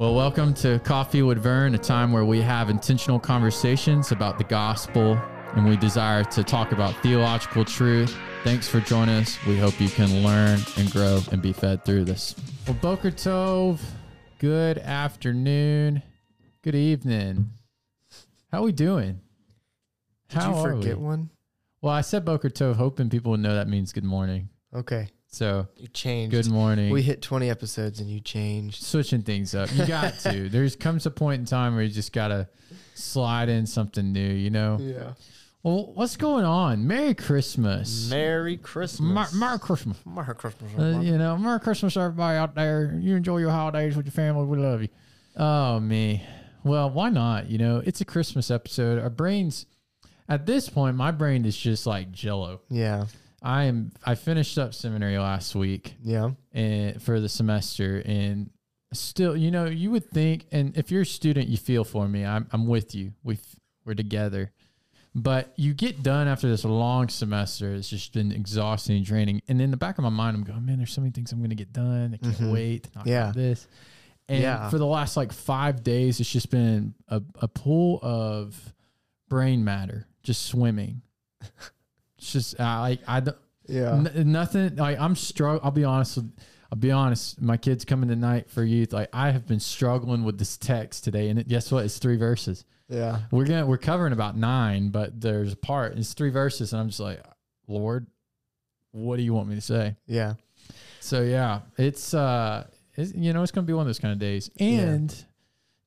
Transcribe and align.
Well, 0.00 0.14
welcome 0.14 0.54
to 0.54 0.78
Coffee 0.78 1.20
with 1.20 1.36
Vern, 1.42 1.74
a 1.74 1.78
time 1.78 2.10
where 2.10 2.24
we 2.24 2.40
have 2.40 2.70
intentional 2.70 3.20
conversations 3.20 4.12
about 4.12 4.38
the 4.38 4.44
gospel 4.44 5.20
and 5.52 5.68
we 5.68 5.76
desire 5.76 6.24
to 6.24 6.42
talk 6.42 6.72
about 6.72 6.94
theological 7.02 7.66
truth. 7.66 8.16
Thanks 8.42 8.66
for 8.66 8.80
joining 8.80 9.16
us. 9.16 9.38
We 9.44 9.58
hope 9.58 9.78
you 9.78 9.90
can 9.90 10.22
learn 10.22 10.58
and 10.78 10.90
grow 10.90 11.20
and 11.32 11.42
be 11.42 11.52
fed 11.52 11.84
through 11.84 12.06
this. 12.06 12.34
Well, 12.66 12.78
Boker 12.80 13.10
Tov, 13.10 13.78
good 14.38 14.78
afternoon, 14.78 16.02
good 16.62 16.74
evening. 16.74 17.50
How 18.50 18.60
are 18.60 18.64
we 18.64 18.72
doing? 18.72 19.20
Did 20.30 20.38
How 20.40 20.52
you 20.52 20.56
are 20.56 20.76
forget 20.76 20.96
we? 20.96 21.04
one? 21.04 21.28
Well, 21.82 21.92
I 21.92 22.00
said 22.00 22.24
Boker 22.24 22.48
Tov, 22.48 22.76
hoping 22.76 23.10
people 23.10 23.32
would 23.32 23.40
know 23.40 23.54
that 23.54 23.68
means 23.68 23.92
good 23.92 24.04
morning. 24.04 24.48
Okay. 24.74 25.08
So, 25.32 25.68
You 25.76 25.86
changed. 25.88 26.32
good 26.32 26.50
morning. 26.50 26.90
We 26.92 27.02
hit 27.02 27.22
20 27.22 27.48
episodes 27.48 28.00
and 28.00 28.10
you 28.10 28.18
changed. 28.20 28.82
switching 28.82 29.22
things 29.22 29.54
up. 29.54 29.72
You 29.72 29.86
got 29.86 30.18
to. 30.20 30.48
There's 30.50 30.74
comes 30.74 31.06
a 31.06 31.10
point 31.10 31.38
in 31.38 31.46
time 31.46 31.74
where 31.74 31.84
you 31.84 31.90
just 31.90 32.12
gotta 32.12 32.48
slide 32.94 33.48
in 33.48 33.64
something 33.66 34.12
new. 34.12 34.32
You 34.32 34.50
know. 34.50 34.78
Yeah. 34.80 35.12
Well, 35.62 35.92
what's 35.94 36.16
going 36.16 36.44
on? 36.44 36.86
Merry 36.86 37.14
Christmas. 37.14 38.10
Merry 38.10 38.56
Christmas. 38.56 39.32
Mer- 39.34 39.38
Merry 39.38 39.58
Christmas. 39.60 39.98
Merry 40.04 40.34
Christmas. 40.34 40.72
Uh, 40.76 41.00
you 41.00 41.16
know, 41.18 41.36
Merry 41.36 41.60
Christmas, 41.60 41.96
everybody 41.96 42.36
out 42.38 42.54
there. 42.54 42.98
You 43.00 43.14
enjoy 43.14 43.38
your 43.38 43.50
holidays 43.50 43.94
with 43.96 44.06
your 44.06 44.12
family. 44.12 44.46
We 44.46 44.58
love 44.58 44.82
you. 44.82 44.88
Oh 45.36 45.78
me. 45.78 46.24
Well, 46.64 46.90
why 46.90 47.08
not? 47.10 47.48
You 47.48 47.58
know, 47.58 47.82
it's 47.86 48.00
a 48.00 48.04
Christmas 48.04 48.50
episode. 48.50 48.98
Our 49.00 49.10
brains, 49.10 49.66
at 50.28 50.44
this 50.44 50.68
point, 50.68 50.96
my 50.96 51.12
brain 51.12 51.44
is 51.44 51.56
just 51.56 51.86
like 51.86 52.10
Jello. 52.10 52.62
yeah. 52.68 53.04
I 53.42 53.64
am. 53.64 53.92
I 54.04 54.14
finished 54.16 54.58
up 54.58 54.74
seminary 54.74 55.18
last 55.18 55.54
week. 55.54 55.94
Yeah. 56.02 56.30
and 56.52 57.02
for 57.02 57.20
the 57.20 57.28
semester 57.28 58.02
and 58.04 58.50
still 58.92 59.36
you 59.36 59.50
know 59.52 59.66
you 59.66 59.90
would 59.92 60.04
think 60.10 60.46
and 60.50 60.76
if 60.76 60.90
you're 60.90 61.02
a 61.02 61.06
student 61.06 61.46
you 61.48 61.56
feel 61.56 61.84
for 61.84 62.08
me 62.08 62.24
i'm, 62.26 62.48
I'm 62.50 62.66
with 62.66 62.92
you 62.92 63.12
we 63.22 63.38
we're 63.84 63.94
together 63.94 64.50
but 65.14 65.52
you 65.54 65.74
get 65.74 66.02
done 66.02 66.26
after 66.26 66.48
this 66.48 66.64
long 66.64 67.08
semester 67.08 67.72
it's 67.72 67.88
just 67.88 68.12
been 68.12 68.32
exhausting 68.32 68.96
and 68.96 69.06
draining 69.06 69.42
and 69.46 69.62
in 69.62 69.70
the 69.70 69.76
back 69.76 69.96
of 69.98 70.02
my 70.02 70.08
mind 70.10 70.36
i'm 70.36 70.42
going 70.42 70.66
man 70.66 70.78
there's 70.78 70.92
so 70.92 71.00
many 71.00 71.12
things 71.12 71.30
i'm 71.30 71.38
going 71.38 71.50
to 71.50 71.54
get 71.54 71.72
done 71.72 72.14
i 72.14 72.16
can't 72.16 72.36
Mhm. 72.38 72.52
wait 72.52 72.88
Yeah. 73.04 73.30
this 73.32 73.68
and 74.28 74.42
Yeah. 74.42 74.68
for 74.70 74.78
the 74.78 74.86
last 74.86 75.16
like 75.16 75.32
five 75.32 75.84
days 75.84 76.18
it's 76.18 76.32
just 76.32 76.50
been 76.50 76.92
a, 77.06 77.22
a 77.40 77.46
pool 77.46 78.00
of 78.02 78.74
brain 79.28 79.62
matter 79.62 80.08
just 80.24 80.46
swimming 80.46 81.02
it's 82.20 82.32
just 82.32 82.58
uh, 82.60 82.80
like 82.80 83.00
i 83.08 83.20
don't 83.20 83.36
Yeah. 83.66 83.94
N- 84.14 84.30
nothing 84.32 84.76
like 84.76 84.98
I'm 85.00 85.14
strugg 85.14 85.60
I'll 85.62 85.70
be 85.70 85.84
honest. 85.84 86.16
With, 86.16 86.32
I'll 86.72 86.78
be 86.78 86.90
honest. 86.92 87.40
My 87.42 87.56
kids 87.56 87.84
coming 87.84 88.08
tonight 88.08 88.48
for 88.50 88.62
youth. 88.62 88.92
Like 88.92 89.08
I 89.12 89.30
have 89.30 89.46
been 89.46 89.58
struggling 89.60 90.22
with 90.24 90.38
this 90.38 90.56
text 90.56 91.02
today, 91.04 91.28
and 91.28 91.38
it, 91.38 91.48
guess 91.48 91.72
what? 91.72 91.84
It's 91.84 91.98
three 91.98 92.16
verses. 92.16 92.64
yeah. 92.88 93.20
We're 93.32 93.44
gonna 93.46 93.66
we're 93.66 93.78
covering 93.78 94.12
about 94.12 94.36
nine, 94.36 94.90
but 94.90 95.20
there's 95.20 95.52
a 95.52 95.56
part. 95.56 95.96
It's 95.98 96.14
three 96.14 96.30
verses, 96.30 96.72
and 96.72 96.80
I'm 96.80 96.88
just 96.88 97.00
like, 97.00 97.22
Lord, 97.66 98.06
what 98.92 99.16
do 99.16 99.22
you 99.22 99.34
want 99.34 99.48
me 99.48 99.54
to 99.56 99.60
say? 99.60 99.96
Yeah. 100.06 100.34
So 101.00 101.22
yeah, 101.22 101.60
it's 101.78 102.14
uh, 102.14 102.66
it's, 102.96 103.12
you 103.14 103.32
know, 103.32 103.42
it's 103.42 103.52
gonna 103.52 103.66
be 103.66 103.72
one 103.72 103.82
of 103.82 103.86
those 103.88 103.98
kind 104.00 104.12
of 104.12 104.18
days. 104.18 104.50
And 104.60 105.12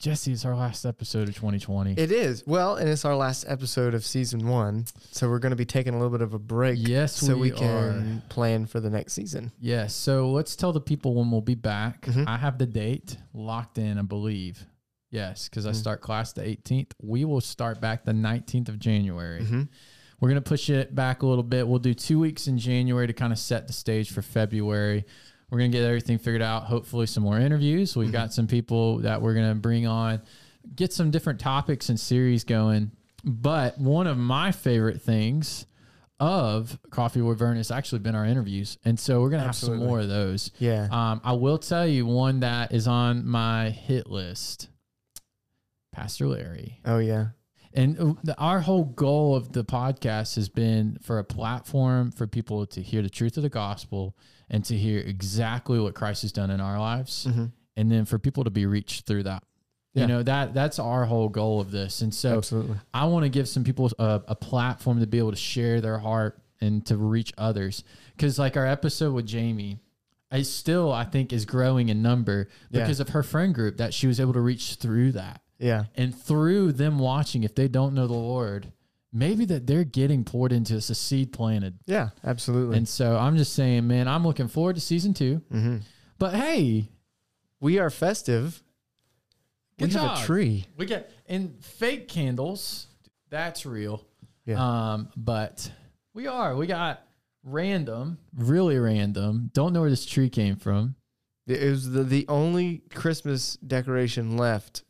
Jesse, 0.04 0.34
it's 0.34 0.44
our 0.44 0.54
last 0.54 0.86
episode 0.86 1.30
of 1.30 1.36
2020. 1.36 1.94
It 1.94 2.12
is. 2.12 2.44
Well, 2.46 2.76
and 2.76 2.90
it's 2.90 3.06
our 3.06 3.16
last 3.16 3.46
episode 3.48 3.94
of 3.94 4.04
season 4.04 4.46
one. 4.50 4.84
So 5.12 5.30
we're 5.30 5.40
going 5.40 5.52
to 5.52 5.56
be 5.56 5.64
taking 5.64 5.94
a 5.94 5.98
little 5.98 6.10
bit 6.12 6.22
of 6.22 6.34
a 6.34 6.40
break. 6.40 6.78
yes, 6.78 7.16
So 7.16 7.36
we, 7.36 7.52
we, 7.52 7.52
can 7.52 7.70
are. 8.18 8.22
plan 8.28 8.66
for 8.66 8.82
the 8.82 8.90
next 8.90 9.14
season. 9.14 9.54
Yes. 9.62 9.96
So 9.96 10.30
let's 10.30 10.58
tell 10.58 10.74
the 10.74 10.82
people 10.82 11.16
when 11.16 11.32
we'll 11.32 11.40
be 11.40 11.56
back. 11.56 12.02
Mhm. 12.02 12.28
I 12.28 12.36
have 12.36 12.58
the 12.58 12.66
date 12.66 13.16
locked 13.34 13.78
in, 13.78 13.98
I 13.98 14.02
believe. 14.02 14.66
Yes, 15.10 15.48
because 15.48 15.66
I 15.66 15.72
Mm. 15.72 15.76
start 15.76 16.02
class 16.02 16.34
the 16.34 16.46
18th. 16.46 16.92
We 17.02 17.24
will 17.24 17.40
start 17.40 17.80
back 17.80 18.04
the 18.04 18.12
19th 18.14 18.68
of 18.68 18.80
January. 18.80 19.46
hmm 19.46 19.62
We're 20.20 20.30
going 20.30 20.42
to 20.44 20.50
push 20.50 20.70
it 20.70 20.94
back 20.94 21.22
a 21.22 21.26
little 21.26 21.44
bit. 21.44 21.66
We'll 21.66 21.80
do 21.80 21.94
two 21.94 22.20
weeks 22.20 22.48
in 22.48 22.58
January 22.58 23.08
to 23.08 23.14
kind 23.14 23.32
of 23.32 23.40
set 23.40 23.68
the 23.68 23.74
stage 23.74 24.12
for 24.12 24.22
February. 24.22 25.06
We're 25.54 25.60
going 25.60 25.72
to 25.72 25.78
get 25.78 25.86
everything 25.86 26.18
figured 26.18 26.42
out. 26.42 26.64
Hopefully, 26.64 27.06
some 27.06 27.22
more 27.22 27.40
interviews. 27.40 27.96
We've 27.96 28.12
got 28.12 28.34
some 28.34 28.48
people 28.48 28.98
that 29.02 29.22
we're 29.22 29.36
going 29.36 29.50
to 29.50 29.54
bring 29.54 29.86
on, 29.86 30.24
get 30.76 30.92
some 30.92 31.12
different 31.12 31.40
topics 31.40 31.90
and 31.90 32.00
series 32.00 32.44
going. 32.44 32.90
But 33.24 33.78
one 33.78 34.08
of 34.08 34.18
my 34.18 34.52
favorite 34.52 35.00
things 35.04 35.68
of 36.20 36.80
Coffee 36.90 37.22
with 37.22 37.38
Vern 37.38 37.58
has 37.58 37.70
actually 37.70 38.00
been 38.00 38.16
our 38.16 38.26
interviews. 38.26 38.80
And 38.84 39.00
so 39.00 39.22
we're 39.22 39.30
going 39.30 39.42
to 39.42 39.46
have 39.46 39.56
some 39.56 39.78
more 39.78 40.00
of 40.00 40.10
those. 40.10 40.50
Yeah. 40.58 40.88
Um, 40.90 41.22
I 41.24 41.34
will 41.34 41.60
tell 41.60 41.86
you 41.86 42.08
one 42.08 42.40
that 42.40 42.74
is 42.74 42.88
on 42.88 43.28
my 43.28 43.70
hit 43.70 44.10
list 44.10 44.70
Pastor 45.92 46.26
Larry. 46.26 46.80
oh, 46.84 46.98
yeah. 46.98 47.28
And 47.76 48.00
uh, 48.00 48.14
the, 48.24 48.38
our 48.38 48.60
whole 48.62 48.84
goal 48.86 49.36
of 49.36 49.52
the 49.54 49.64
podcast 49.66 50.36
has 50.36 50.48
been 50.50 50.98
for 51.02 51.18
a 51.20 51.24
platform 51.24 52.12
for 52.12 52.28
people 52.28 52.66
to 52.68 52.82
hear 52.82 53.02
the 53.02 53.10
truth 53.10 53.36
of 53.38 53.44
the 53.44 53.50
gospel 53.50 54.16
and 54.50 54.64
to 54.66 54.78
hear 54.78 55.00
exactly 55.00 55.80
what 55.80 55.96
Christ 55.96 56.22
has 56.22 56.32
done 56.32 56.52
in 56.52 56.62
our 56.62 56.80
lives, 56.80 57.26
hmm 57.26 57.46
and 57.76 57.92
then 57.92 58.06
for 58.06 58.20
people 58.20 58.44
to 58.44 58.52
be 58.52 58.68
reached 58.68 59.08
through 59.08 59.24
that. 59.24 59.44
Yeah. 59.96 60.02
You 60.04 60.08
know 60.08 60.24
that 60.24 60.54
that's 60.54 60.78
our 60.78 61.06
whole 61.06 61.28
goal 61.30 61.60
of 61.60 61.72
this. 61.72 62.02
And 62.02 62.14
so 62.14 62.38
Absolutely. 62.38 62.78
I 62.94 63.06
want 63.06 63.24
to 63.24 63.30
give 63.30 63.48
some 63.50 63.64
people 63.64 63.90
a, 63.98 64.22
a 64.28 64.36
platform 64.36 65.00
to 65.00 65.08
be 65.08 65.18
able 65.18 65.32
to 65.32 65.38
share 65.38 65.82
their 65.82 65.98
heart 65.98 66.40
and 66.62 66.86
to 66.86 66.98
reach 66.98 67.34
others. 67.38 67.84
Because 68.16 68.38
like 68.38 68.58
our 68.58 68.66
episode 68.68 69.14
with 69.14 69.26
Jamie, 69.26 69.80
I 70.32 70.44
still 70.44 70.92
I 70.92 71.04
think 71.04 71.32
is 71.34 71.46
growing 71.46 71.90
in 71.90 72.02
number 72.04 72.48
Yeah. 72.70 72.82
because 72.82 73.00
of 73.00 73.10
her 73.10 73.24
friend 73.24 73.54
group 73.56 73.78
that 73.78 73.94
she 73.94 74.06
was 74.08 74.20
able 74.20 74.34
to 74.34 74.42
reach 74.42 74.76
through 74.76 75.12
that 75.14 75.42
Yeah. 75.64 75.86
and 75.96 76.14
through 76.16 76.74
them 76.74 77.00
watching. 77.00 77.44
If 77.44 77.56
they 77.56 77.68
don't 77.68 77.94
know 77.94 78.06
the 78.08 78.14
Lord, 78.14 78.72
maybe 79.12 79.46
that 79.46 79.66
they're 79.68 79.84
getting 79.84 80.24
poured 80.24 80.52
into 80.52 80.76
us, 80.78 80.90
a 80.90 80.96
seed 80.96 81.32
planted. 81.34 81.80
Yeah. 81.86 82.10
Absolutely. 82.24 82.78
And 82.78 82.88
so 82.88 83.18
I'm 83.18 83.38
just 83.38 83.54
saying, 83.54 83.88
man, 83.88 84.08
I'm 84.08 84.24
looking 84.26 84.48
forward 84.48 84.76
to 84.76 84.82
season 84.82 85.14
two. 85.14 85.42
hmm 85.52 85.78
But 86.20 86.34
hey, 86.36 86.90
We 87.62 87.80
are 87.80 87.90
festive. 87.90 88.62
Good 89.80 89.94
we 89.94 90.00
have 90.00 90.20
a 90.20 90.26
tree. 90.26 90.66
we 90.78 90.86
get 90.86 91.12
and 91.28 91.56
fake 91.64 92.08
candles. 92.08 92.88
That's 93.30 93.66
real. 93.66 94.06
Yeah. 94.46 94.58
Um, 94.94 95.10
but 95.18 95.72
we 96.14 96.28
are. 96.28 96.56
We 96.56 96.68
got 96.68 97.02
random, 97.44 98.18
really 98.36 98.78
random. 98.78 99.50
Don't 99.54 99.74
know 99.74 99.82
where 99.82 99.90
this 99.90 100.06
tree 100.06 100.30
came 100.30 100.58
from. 100.58 100.96
It 101.48 101.70
was 101.70 101.90
the, 101.92 102.04
the 102.04 102.26
only 102.30 102.84
Christmas 102.94 103.56
decoration 103.58 104.38
left 104.38 104.83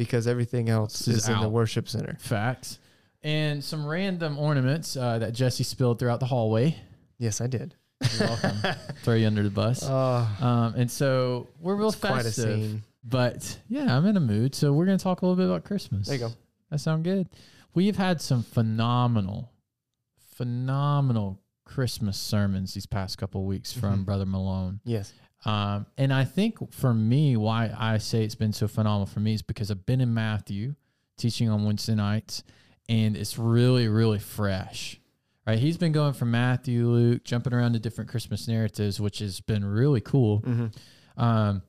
because 0.00 0.26
everything 0.26 0.70
else 0.70 1.06
is 1.06 1.16
is, 1.18 1.28
in 1.28 1.38
the 1.40 1.48
worship 1.48 1.86
center. 1.86 2.16
Facts. 2.20 2.78
And 3.22 3.62
some 3.62 3.84
random 3.86 4.38
ornaments 4.38 4.96
uh, 4.96 5.18
that 5.18 5.34
Jesse 5.34 5.62
spilled 5.62 5.98
throughout 5.98 6.20
the 6.20 6.26
hallway. 6.26 6.74
Yes, 7.18 7.42
I 7.42 7.48
did. 7.48 7.74
You're 8.18 8.28
welcome. 8.28 8.56
Throw 9.02 9.12
you 9.14 9.26
under 9.26 9.42
the 9.42 9.50
bus. 9.50 9.80
Oh, 9.84 10.36
Um, 10.40 10.74
and 10.74 10.90
so 10.90 11.48
we're 11.60 11.76
real 11.76 11.92
quite 11.92 12.20
a 12.20 12.24
festive. 12.24 12.54
scene. 12.62 12.82
But 13.04 13.58
yeah, 13.68 13.94
I'm 13.94 14.06
in 14.06 14.16
a 14.16 14.20
mood. 14.20 14.54
So 14.54 14.72
we're 14.72 14.86
going 14.86 14.96
to 14.96 15.04
talk 15.04 15.20
a 15.20 15.26
little 15.26 15.36
bit 15.36 15.44
about 15.44 15.64
Christmas. 15.64 16.06
There 16.06 16.16
you 16.16 16.28
go. 16.28 16.32
That 16.70 16.78
sound 16.78 17.04
good. 17.04 17.28
We've 17.74 17.96
had 17.96 18.22
some 18.22 18.42
phenomenal, 18.42 19.52
phenomenal 20.36 21.38
Christmas 21.66 22.18
sermons 22.18 22.72
these 22.72 22.86
past 22.86 23.18
couple 23.18 23.42
of 23.42 23.46
weeks 23.46 23.70
from 23.72 24.00
Mhm. 24.00 24.04
Brother 24.06 24.24
Malone. 24.26 24.80
Yes. 24.84 25.12
Um, 25.44 25.86
and 25.96 26.12
I 26.12 26.24
think 26.24 26.72
for 26.72 26.92
me, 26.92 27.36
why 27.36 27.74
I 27.76 27.98
say 27.98 28.24
it's 28.24 28.34
been 28.34 28.52
so 28.52 28.68
phenomenal 28.68 29.06
for 29.06 29.20
me 29.20 29.34
is 29.34 29.42
because 29.42 29.70
I've 29.70 29.86
been 29.86 30.00
in 30.00 30.12
Matthew 30.12 30.74
teaching 31.16 31.48
on 31.48 31.64
Wednesday 31.64 31.94
nights, 31.94 32.42
and 32.88 33.16
it's 33.16 33.38
really, 33.38 33.88
really 33.88 34.18
fresh. 34.18 35.00
Right? 35.46 35.58
He's 35.58 35.78
been 35.78 35.92
going 35.92 36.12
from 36.12 36.30
Matthew, 36.30 36.86
Luke, 36.88 37.24
jumping 37.24 37.54
around 37.54 37.72
to 37.72 37.78
different 37.78 38.10
Christmas 38.10 38.46
narratives, 38.46 39.00
which 39.00 39.20
has 39.20 39.40
been 39.40 39.64
really 39.64 40.00
cool. 40.00 40.38
hmm 40.38 40.66
Um, 41.16 41.62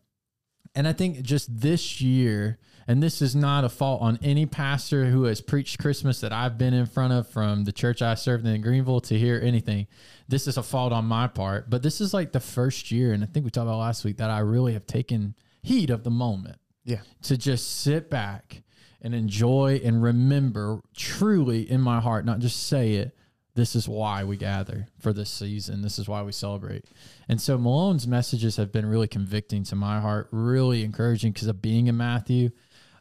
and 0.75 0.87
I 0.87 0.93
think 0.93 1.21
just 1.21 1.59
this 1.59 1.99
year, 2.01 2.59
and 2.87 3.01
this 3.01 3.21
is 3.21 3.35
not 3.35 3.63
a 3.63 3.69
fault 3.69 4.01
on 4.01 4.17
any 4.21 4.45
pastor 4.45 5.05
who 5.05 5.23
has 5.23 5.41
preached 5.41 5.79
Christmas 5.79 6.21
that 6.21 6.31
I've 6.33 6.57
been 6.57 6.73
in 6.73 6.85
front 6.85 7.13
of 7.13 7.27
from 7.27 7.63
the 7.63 7.71
church 7.71 8.01
I 8.01 8.15
served 8.15 8.45
in 8.45 8.61
Greenville 8.61 9.01
to 9.01 9.17
hear 9.17 9.39
anything. 9.43 9.87
This 10.27 10.47
is 10.47 10.57
a 10.57 10.63
fault 10.63 10.93
on 10.93 11.05
my 11.05 11.27
part, 11.27 11.69
but 11.69 11.83
this 11.83 12.01
is 12.01 12.13
like 12.13 12.31
the 12.31 12.39
first 12.39 12.91
year, 12.91 13.13
and 13.13 13.23
I 13.23 13.27
think 13.27 13.43
we 13.45 13.51
talked 13.51 13.67
about 13.67 13.79
last 13.79 14.03
week 14.05 14.17
that 14.17 14.29
I 14.29 14.39
really 14.39 14.73
have 14.73 14.85
taken 14.87 15.35
heed 15.61 15.89
of 15.89 16.03
the 16.03 16.09
moment 16.11 16.57
Yeah. 16.83 17.01
to 17.23 17.37
just 17.37 17.81
sit 17.81 18.09
back 18.09 18.63
and 19.01 19.13
enjoy 19.15 19.81
and 19.83 20.01
remember 20.03 20.81
truly 20.95 21.69
in 21.69 21.81
my 21.81 21.99
heart, 21.99 22.25
not 22.25 22.39
just 22.39 22.63
say 22.67 22.93
it. 22.93 23.15
This 23.53 23.75
is 23.75 23.87
why 23.89 24.23
we 24.23 24.37
gather 24.37 24.87
for 24.99 25.11
this 25.11 25.29
season. 25.29 25.81
This 25.81 25.99
is 25.99 26.07
why 26.07 26.21
we 26.21 26.31
celebrate. 26.31 26.85
And 27.27 27.41
so 27.41 27.57
Malone's 27.57 28.07
messages 28.07 28.55
have 28.55 28.71
been 28.71 28.85
really 28.85 29.09
convicting 29.09 29.63
to 29.65 29.75
my 29.75 29.99
heart, 29.99 30.29
really 30.31 30.83
encouraging 30.85 31.33
because 31.33 31.47
of 31.49 31.61
being 31.61 31.87
in 31.87 31.97
Matthew. 31.97 32.51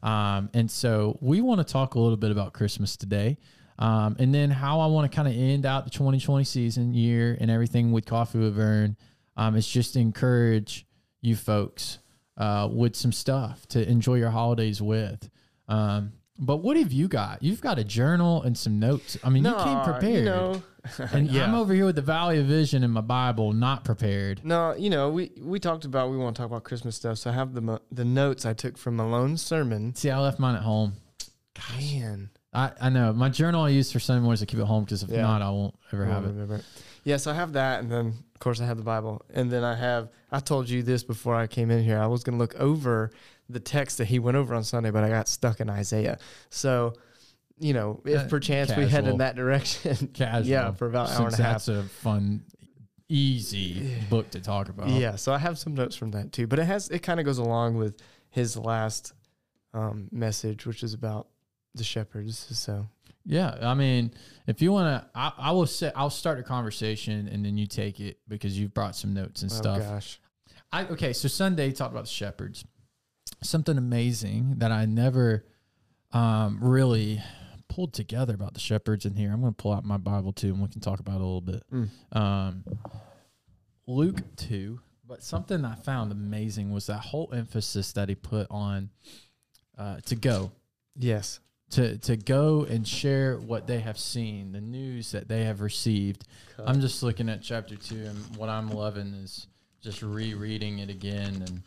Um, 0.03 0.51
and 0.55 0.71
so 0.71 1.19
we 1.21 1.41
want 1.41 1.67
to 1.67 1.71
talk 1.71 1.95
a 1.95 2.01
little 2.01 2.17
bit 2.17 2.31
about 2.31 2.53
Christmas 2.53 2.97
today. 2.97 3.39
Um, 3.79 4.17
and 4.19 4.35
then 4.35 4.51
how 4.51 4.81
I 4.81 4.87
want 4.87 5.11
to 5.11 5.15
kind 5.15 5.27
of 5.27 5.35
end 5.35 5.65
out 5.65 5.85
the 5.85 5.91
2020 5.91 6.45
season 6.45 6.93
year 6.93 7.37
and 7.41 7.51
everything 7.51 7.93
with 7.93 8.05
Coffee 8.05 8.39
with 8.39 8.55
Vern 8.55 8.97
um, 9.37 9.57
is 9.57 9.67
just 9.67 9.95
to 9.95 10.01
encourage 10.01 10.87
you 11.23 11.35
folks 11.35 11.99
uh, 12.37 12.69
with 12.71 12.95
some 12.95 13.13
stuff 13.13 13.67
to 13.69 13.89
enjoy 13.89 14.17
your 14.17 14.31
holidays 14.31 14.83
with. 14.83 15.31
Um, 15.69 16.13
but 16.39 16.59
what 16.59 16.77
have 16.77 16.93
you 16.93 17.09
got? 17.09 17.43
You've 17.43 17.61
got 17.61 17.79
a 17.79 17.85
journal 17.85 18.43
and 18.43 18.57
some 18.57 18.79
notes. 18.79 19.19
I 19.23 19.29
mean, 19.31 19.45
you 19.45 19.55
came 19.65 19.81
prepared. 19.83 20.25
You 20.25 20.25
know, 20.25 20.63
and 21.13 21.29
yeah. 21.31 21.45
I'm 21.45 21.55
over 21.55 21.75
here 21.75 21.85
with 21.87 21.97
the 21.97 22.03
Valley 22.03 22.39
of 22.39 22.47
Vision 22.47 22.83
in 22.85 22.91
my 22.91 23.01
Bible, 23.01 23.53
not 23.53 23.85
prepared. 23.85 24.45
No, 24.45 24.75
you 24.75 24.89
know, 24.91 25.11
we 25.11 25.31
we 25.41 25.59
talked 25.61 25.85
about 25.85 26.11
we 26.11 26.17
want 26.17 26.37
to 26.37 26.41
talk 26.43 26.51
about 26.51 26.65
Christmas 26.65 26.97
stuff. 26.97 27.19
So 27.19 27.31
I 27.31 27.35
have 27.35 27.53
the 27.55 27.61
mo- 27.61 27.81
the 27.93 28.05
notes 28.05 28.47
I 28.47 28.53
took 28.55 28.79
from 28.79 28.97
Malone's 28.97 29.43
sermon. 29.43 29.95
See, 29.95 30.11
I 30.11 30.19
left 30.19 30.39
mine 30.39 30.57
at 30.57 30.63
home. 30.63 30.95
Man, 31.79 32.31
I, 32.53 32.73
I 32.81 32.89
know 32.89 33.13
my 33.13 33.29
journal 33.29 33.65
I 33.65 33.69
use 33.71 33.93
for 33.93 34.01
Sunday 34.01 34.23
mornings. 34.23 34.43
I 34.43 34.47
keep 34.47 34.59
it 34.59 34.65
home 34.65 34.85
because 34.85 35.03
if 35.03 35.11
Yeah. 35.11 35.23
not, 35.23 35.43
I 35.43 35.51
won't 35.51 35.75
ever 35.93 36.05
I 36.05 36.09
have 36.09 36.23
don't 36.23 36.31
it. 36.31 36.33
remember 36.35 36.57
it. 36.57 36.65
Yeah, 37.05 37.17
so 37.19 37.31
I 37.31 37.35
have 37.35 37.53
that, 37.55 37.81
and 37.81 37.91
then 37.91 38.07
of 38.35 38.39
course 38.41 38.61
I 38.61 38.67
have 38.67 38.77
the 38.77 38.83
Bible, 38.83 39.23
and 39.35 39.51
then 39.51 39.65
I 39.65 39.75
have. 39.75 40.09
I 40.33 40.41
told 40.41 40.69
you 40.69 40.83
this 40.83 41.03
before 41.05 41.35
I 41.35 41.47
came 41.47 41.71
in 41.71 41.83
here. 41.85 41.99
I 41.99 42.07
was 42.07 42.23
going 42.25 42.39
to 42.39 42.41
look 42.41 42.55
over 42.57 43.11
the 43.49 43.61
text 43.61 43.99
that 43.99 44.07
he 44.07 44.19
went 44.19 44.37
over 44.37 44.55
on 44.55 44.65
Sunday, 44.65 44.91
but 44.91 45.03
I 45.05 45.09
got 45.09 45.27
stuck 45.29 45.61
in 45.61 45.69
Isaiah. 45.69 46.19
So, 46.51 46.95
you 47.61 47.73
know, 47.75 48.01
if 48.05 48.23
Uh, 48.23 48.29
perchance 48.29 48.75
we 48.77 48.89
head 48.89 49.07
in 49.07 49.19
that 49.19 49.37
direction, 49.37 50.09
Casual. 50.15 50.49
yeah, 50.49 50.73
for 50.73 50.87
about 50.89 51.11
an 51.11 51.17
hour 51.19 51.27
and 51.29 51.39
a 51.39 51.43
half. 51.43 51.53
that's 51.65 51.69
a 51.69 51.83
fun, 51.85 52.43
easy 53.09 53.97
book 54.09 54.31
to 54.31 54.41
talk 54.41 54.69
about. 54.69 54.89
Yeah, 54.89 55.17
so 55.17 55.33
I 55.33 55.39
have 55.39 55.59
some 55.59 55.75
notes 55.75 55.97
from 55.97 56.11
that 56.13 56.33
too, 56.33 56.47
but 56.47 56.59
it 56.59 56.65
has 56.65 56.89
it 56.89 57.01
kind 57.01 57.21
of 57.21 57.27
goes 57.27 57.39
along 57.39 57.77
with 57.77 58.01
his 58.31 58.57
last 58.57 59.13
um, 59.75 60.09
message, 60.11 60.67
which 60.67 60.83
is 60.83 60.95
about 60.95 61.29
the 61.75 61.85
shepherds. 61.85 62.39
So 62.59 62.87
Yeah, 63.27 63.57
I 63.61 63.75
mean, 63.75 64.13
if 64.47 64.63
you 64.63 64.73
want 64.73 65.03
to, 65.05 65.11
I, 65.15 65.33
I 65.39 65.51
will 65.53 65.67
say 65.67 65.93
I'll 65.95 66.11
start 66.11 66.39
a 66.39 66.43
conversation 66.43 67.29
and 67.29 67.45
then 67.45 67.57
you 67.59 67.67
take 67.67 68.01
it 68.01 68.19
because 68.29 68.59
you've 68.59 68.73
brought 68.75 68.97
some 68.97 69.13
notes 69.15 69.43
and 69.43 69.51
stuff. 69.53 69.77
oh 69.79 69.81
stuff. 69.81 69.93
gosh, 69.93 70.21
I 70.73 70.85
okay, 70.87 71.13
so 71.13 71.29
Sunday 71.29 71.71
talked 71.73 71.93
about 71.93 72.05
the 72.05 72.11
shepherds. 72.11 72.65
Something 73.43 73.79
amazing 73.79 74.57
that 74.59 74.71
I 74.73 74.87
never 74.87 75.47
um, 76.13 76.59
really 76.61 77.23
pulled 77.71 77.95
together 77.95 78.35
about 78.35 78.53
the 78.53 78.61
shepherds 78.61 79.07
in 79.07 79.15
here. 79.15 79.33
I'm 79.33 79.41
going 79.41 79.55
to 79.55 79.57
pull 79.57 79.73
out 79.73 79.85
my 79.85 79.97
Bible 79.97 80.33
too, 80.33 80.49
and 80.49 80.61
we 80.61 80.69
can 80.69 80.81
talk 80.81 81.01
about 81.01 81.15
it 81.15 81.23
a 81.23 81.25
little 81.25 81.41
bit. 81.41 81.63
Mm. 81.73 82.17
Um, 82.17 82.65
Luke 83.87 84.21
two, 84.37 84.81
but 85.07 85.23
something 85.23 85.65
I 85.65 85.77
found 85.77 86.13
amazing 86.13 86.71
was 86.71 86.87
that 86.87 86.99
whole 86.99 87.31
emphasis 87.33 87.93
that 87.93 88.09
he 88.09 88.15
put 88.15 88.47
on 88.51 88.91
uh, 89.79 90.01
to 90.07 90.17
go 90.17 90.51
yes, 90.99 91.41
to 91.71 91.97
to 91.99 92.17
go 92.17 92.65
and 92.69 92.87
share 92.87 93.39
what 93.39 93.67
they 93.67 93.81
have 93.81 93.99
seen, 93.99 94.53
the 94.53 94.61
news 94.61 95.13
that 95.13 95.29
they 95.29 95.45
have 95.45 95.61
received. 95.61 96.25
I'm 96.59 96.81
just 96.81 97.03
looking 97.03 97.29
at 97.29 97.43
chapter 97.43 97.77
two, 97.77 98.05
and 98.05 98.37
what 98.37 98.49
I'm 98.49 98.69
loving 98.71 99.15
is 99.15 99.47
just 99.81 100.03
rereading 100.03 100.81
it 100.81 100.91
again 100.91 101.43
and 101.47 101.63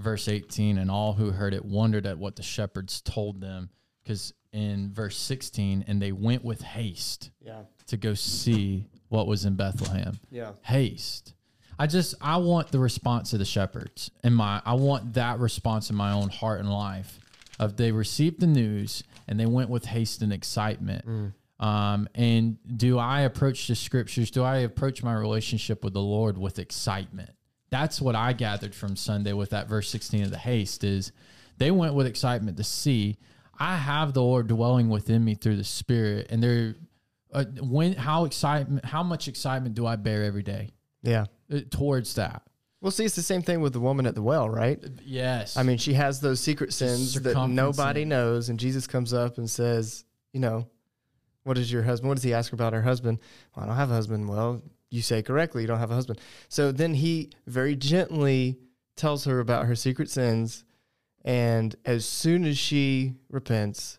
verse 0.00 0.28
18. 0.28 0.78
And 0.78 0.90
all 0.90 1.14
who 1.14 1.30
heard 1.30 1.54
it 1.54 1.64
wondered 1.64 2.06
at 2.06 2.18
what 2.18 2.36
the 2.36 2.42
shepherds 2.42 3.00
told 3.00 3.40
them, 3.40 3.70
because 4.04 4.32
in 4.52 4.92
verse 4.92 5.16
16, 5.16 5.84
and 5.88 6.00
they 6.00 6.12
went 6.12 6.44
with 6.44 6.62
haste 6.62 7.30
yeah, 7.40 7.62
to 7.88 7.96
go 7.96 8.14
see 8.14 8.86
what 9.08 9.26
was 9.26 9.44
in 9.44 9.56
Bethlehem. 9.56 10.14
yeah, 10.30 10.52
Haste. 10.62 11.34
I 11.78 11.88
just 11.88 12.14
I 12.20 12.36
want 12.36 12.70
the 12.70 12.78
response 12.78 13.32
of 13.32 13.40
the 13.40 13.44
shepherds 13.44 14.10
in 14.22 14.32
my 14.32 14.62
I 14.64 14.74
want 14.74 15.14
that 15.14 15.40
response 15.40 15.90
in 15.90 15.96
my 15.96 16.12
own 16.12 16.28
heart 16.28 16.60
and 16.60 16.70
life 16.72 17.18
of 17.58 17.76
they 17.76 17.90
received 17.90 18.40
the 18.40 18.46
news 18.46 19.02
and 19.26 19.40
they 19.40 19.46
went 19.46 19.70
with 19.70 19.84
haste 19.86 20.22
and 20.22 20.32
excitement. 20.32 21.04
Um, 21.60 22.08
and 22.14 22.58
do 22.76 22.98
I 22.98 23.22
approach 23.22 23.66
the 23.66 23.74
scriptures? 23.74 24.30
Do 24.30 24.42
I 24.42 24.58
approach 24.58 25.02
my 25.02 25.14
relationship 25.14 25.82
with 25.82 25.94
the 25.94 26.00
Lord 26.00 26.36
with 26.38 26.58
excitement? 26.58 27.30
That's 27.70 28.00
what 28.00 28.14
I 28.14 28.32
gathered 28.34 28.74
from 28.74 28.96
Sunday 28.96 29.32
with 29.32 29.50
that 29.50 29.68
verse 29.68 29.88
16 29.88 30.24
of 30.24 30.30
the 30.30 30.38
haste 30.38 30.84
is 30.84 31.10
they 31.58 31.70
went 31.70 31.94
with 31.94 32.06
excitement 32.06 32.56
to 32.58 32.64
see 32.64 33.18
I 33.58 33.76
have 33.76 34.12
the 34.12 34.22
Lord 34.22 34.46
dwelling 34.48 34.88
within 34.88 35.24
me 35.24 35.34
through 35.34 35.56
the 35.56 35.64
Spirit, 35.64 36.28
and 36.30 36.42
they're 36.42 36.74
uh, 37.32 37.44
when 37.60 37.94
how 37.94 38.24
excitement 38.24 38.84
how 38.84 39.02
much 39.02 39.28
excitement 39.28 39.74
do 39.74 39.86
I 39.86 39.96
bear 39.96 40.24
every 40.24 40.42
day 40.42 40.70
yeah. 41.02 41.26
uh, 41.52 41.60
towards 41.70 42.14
that? 42.14 42.42
Well, 42.80 42.90
see, 42.90 43.04
it's 43.04 43.16
the 43.16 43.22
same 43.22 43.40
thing 43.40 43.60
with 43.60 43.72
the 43.72 43.80
woman 43.80 44.06
at 44.06 44.14
the 44.14 44.22
well, 44.22 44.48
right? 44.48 44.78
Yes, 45.04 45.56
I 45.56 45.62
mean, 45.62 45.78
she 45.78 45.94
has 45.94 46.20
those 46.20 46.38
secret 46.38 46.72
sins 46.72 47.14
that 47.22 47.48
nobody 47.48 48.04
knows, 48.04 48.50
and 48.50 48.60
Jesus 48.60 48.86
comes 48.86 49.14
up 49.14 49.38
and 49.38 49.48
says, 49.48 50.04
you 50.32 50.40
know, 50.40 50.68
what 51.44 51.56
is 51.56 51.72
your 51.72 51.82
husband? 51.82 52.08
What 52.08 52.16
does 52.16 52.24
he 52.24 52.34
ask 52.34 52.50
her 52.50 52.54
about 52.54 52.72
her 52.74 52.82
husband? 52.82 53.20
Well, 53.56 53.64
I 53.64 53.68
don't 53.68 53.76
have 53.76 53.90
a 53.90 53.94
husband. 53.94 54.28
Well, 54.28 54.62
you 54.90 55.02
say 55.02 55.22
correctly, 55.22 55.62
you 55.62 55.68
don't 55.68 55.78
have 55.78 55.90
a 55.90 55.94
husband. 55.94 56.20
So 56.48 56.72
then 56.72 56.94
he 56.94 57.30
very 57.46 57.74
gently 57.74 58.58
tells 58.96 59.24
her 59.24 59.40
about 59.40 59.66
her 59.66 59.74
secret 59.74 60.10
sins, 60.10 60.64
and 61.24 61.74
as 61.84 62.04
soon 62.04 62.44
as 62.44 62.58
she 62.58 63.14
repents, 63.30 63.98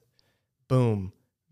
boom, 0.68 1.12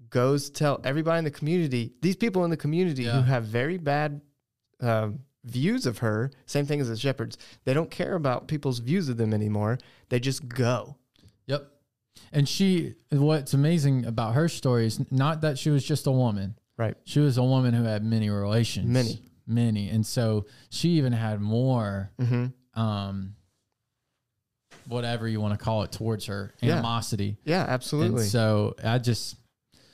goes 0.09 0.49
tell 0.49 0.79
everybody 0.83 1.17
in 1.19 1.23
the 1.23 1.31
community. 1.31 1.93
These 2.01 2.15
people 2.17 2.43
in 2.43 2.49
the 2.51 2.57
community 2.57 3.05
who 3.05 3.21
have 3.21 3.45
very 3.45 3.77
bad 3.77 4.21
um, 4.79 5.19
views 5.43 5.85
of 5.85 5.99
her, 5.99 6.31
same 6.45 6.65
thing 6.65 6.79
as 6.81 6.89
the 6.89 6.95
shepherds. 6.97 7.37
They 7.65 7.73
don't 7.73 7.89
care 7.89 8.15
about 8.15 8.47
people's 8.47 8.79
views 8.79 9.09
of 9.09 9.17
them 9.17 9.33
anymore. 9.33 9.79
They 10.09 10.19
just 10.19 10.47
go. 10.47 10.95
Yep. 11.47 11.67
And 12.31 12.47
she, 12.47 12.93
what's 13.11 13.53
amazing 13.53 14.05
about 14.05 14.35
her 14.35 14.47
story 14.47 14.85
is 14.85 14.99
not 15.11 15.41
that 15.41 15.57
she 15.57 15.69
was 15.71 15.83
just 15.83 16.05
a 16.07 16.11
woman. 16.11 16.55
Right. 16.77 16.95
She 17.05 17.19
was 17.19 17.37
a 17.37 17.43
woman 17.43 17.73
who 17.73 17.83
had 17.83 18.03
many 18.03 18.29
relations. 18.29 18.87
Many. 18.87 19.21
Many. 19.47 19.89
And 19.89 20.05
so 20.05 20.45
she 20.69 20.89
even 20.91 21.13
had 21.13 21.41
more, 21.41 22.11
Mm-hmm. 22.19 22.79
um, 22.79 23.35
whatever 24.87 25.27
you 25.27 25.39
want 25.41 25.57
to 25.57 25.63
call 25.63 25.83
it, 25.83 25.91
towards 25.91 26.25
her 26.25 26.53
Yeah. 26.61 26.73
animosity. 26.73 27.37
Yeah, 27.45 27.65
absolutely. 27.67 28.21
And 28.23 28.29
so 28.31 28.75
I 28.83 28.97
just, 28.99 29.35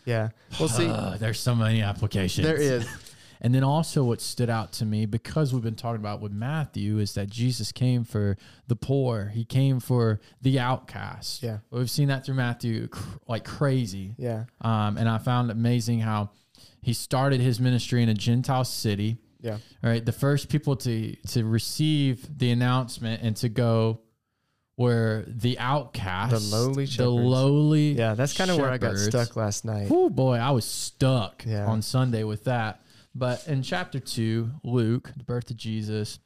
yeah. 0.06 0.30
Well, 0.60 0.70
see, 0.70 0.88
uh, 0.88 1.18
there's 1.18 1.40
so 1.40 1.56
many 1.56 1.82
applications. 1.82 2.46
there 2.48 2.56
is. 2.58 2.88
And 3.42 3.56
then 3.56 3.64
also 3.64 4.04
what 4.04 4.20
stood 4.20 4.50
out 4.50 4.74
to 4.74 4.86
me 4.86 5.06
because 5.06 5.54
we've 5.54 5.64
been 5.64 5.74
talking 5.78 6.02
about 6.02 6.20
with 6.20 6.34
Matthew 6.34 7.00
is 7.00 7.14
that 7.14 7.30
Jesus 7.30 7.72
came 7.72 8.04
for 8.04 8.36
the 8.68 8.76
poor. 8.76 9.30
He 9.34 9.46
came 9.46 9.80
for 9.80 10.20
the 10.42 10.60
outcast. 10.60 11.42
Yeah. 11.42 11.60
We've 11.72 11.90
seen 11.90 12.10
that 12.10 12.26
through 12.26 12.36
Matthew 12.36 12.90
cr- 12.90 13.18
like 13.30 13.46
crazy. 13.46 14.14
Yeah. 14.18 14.44
Um, 14.60 14.98
and 14.98 15.08
I 15.08 15.20
found 15.20 15.52
amazing 15.52 16.02
how 16.02 16.32
he 16.82 16.92
started 16.92 17.40
his 17.40 17.62
ministry 17.62 18.04
in 18.04 18.10
a 18.10 18.14
Gentile 18.14 18.66
city. 18.66 19.20
Yeah. 19.40 19.54
All 19.54 19.90
right. 19.90 20.06
The 20.06 20.12
first 20.12 20.50
people 20.50 20.76
to 20.76 21.16
to 21.30 21.46
receive 21.46 22.28
the 22.40 22.52
announcement 22.52 23.22
and 23.24 23.38
to 23.38 23.48
go 23.48 24.02
were 24.80 25.26
the 25.28 25.60
outcasts, 25.60 26.54
lowly 26.54 26.86
the 26.86 26.92
shepherds. 26.92 27.12
lowly. 27.12 27.92
Yeah. 27.92 28.14
That's 28.14 28.36
kind 28.36 28.50
of 28.50 28.57
where 28.57 28.71
I 28.71 28.78
got 28.78 28.98
stuck 28.98 29.36
last 29.36 29.66
night. 29.66 29.90
Oh 29.92 30.09
boy, 30.09 30.38
I 30.38 30.52
was 30.52 30.64
stuck 30.64 31.44
Yeah. 31.45 31.66
on 31.66 31.81
Sunday 31.81 32.24
with 32.24 32.45
that. 32.45 32.81
But 33.14 33.45
in 33.45 33.62
chapter 33.62 34.00
two, 34.00 34.52
Luke, 34.64 35.12
the 35.18 35.26
birth 35.26 35.52
of 35.52 35.57
Jesus, 35.57 36.19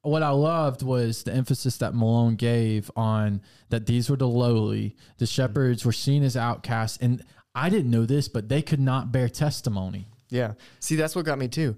what 0.00 0.22
I 0.22 0.30
loved 0.30 0.82
was 0.82 1.24
the 1.24 1.34
emphasis 1.34 1.76
that 1.78 1.94
Malone 1.94 2.36
gave 2.36 2.90
on 2.96 3.42
that 3.68 3.84
these 3.84 4.08
were 4.08 4.16
the 4.16 4.26
lowly. 4.26 4.96
The 5.18 5.26
mm-hmm. 5.26 5.30
shepherds 5.30 5.84
were 5.84 5.92
seen 5.92 6.22
as 6.22 6.34
outcasts. 6.34 6.96
And 7.02 7.22
I 7.54 7.68
didn't 7.68 7.90
know 7.90 8.06
this, 8.06 8.28
but 8.28 8.48
they 8.48 8.62
could 8.62 8.80
not 8.80 9.12
bear 9.12 9.28
testimony, 9.28 10.08
Yeah. 10.30 10.54
See, 10.80 10.96
that's 10.96 11.14
what 11.14 11.26
got 11.26 11.38
me 11.38 11.48
too, 11.48 11.76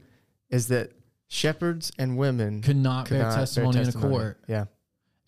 is 0.49 0.69
that 0.69 0.93
shepherds 1.27 1.91
and 1.99 2.17
women 2.17 2.63
could 2.63 2.77
not 2.77 3.07
could 3.07 3.15
bear 3.15 3.23
not 3.25 3.31
bear 3.31 3.39
testimony 3.41 3.81
in 3.81 3.89
a 3.89 3.93
court. 3.93 4.39
Yeah. 4.47 4.67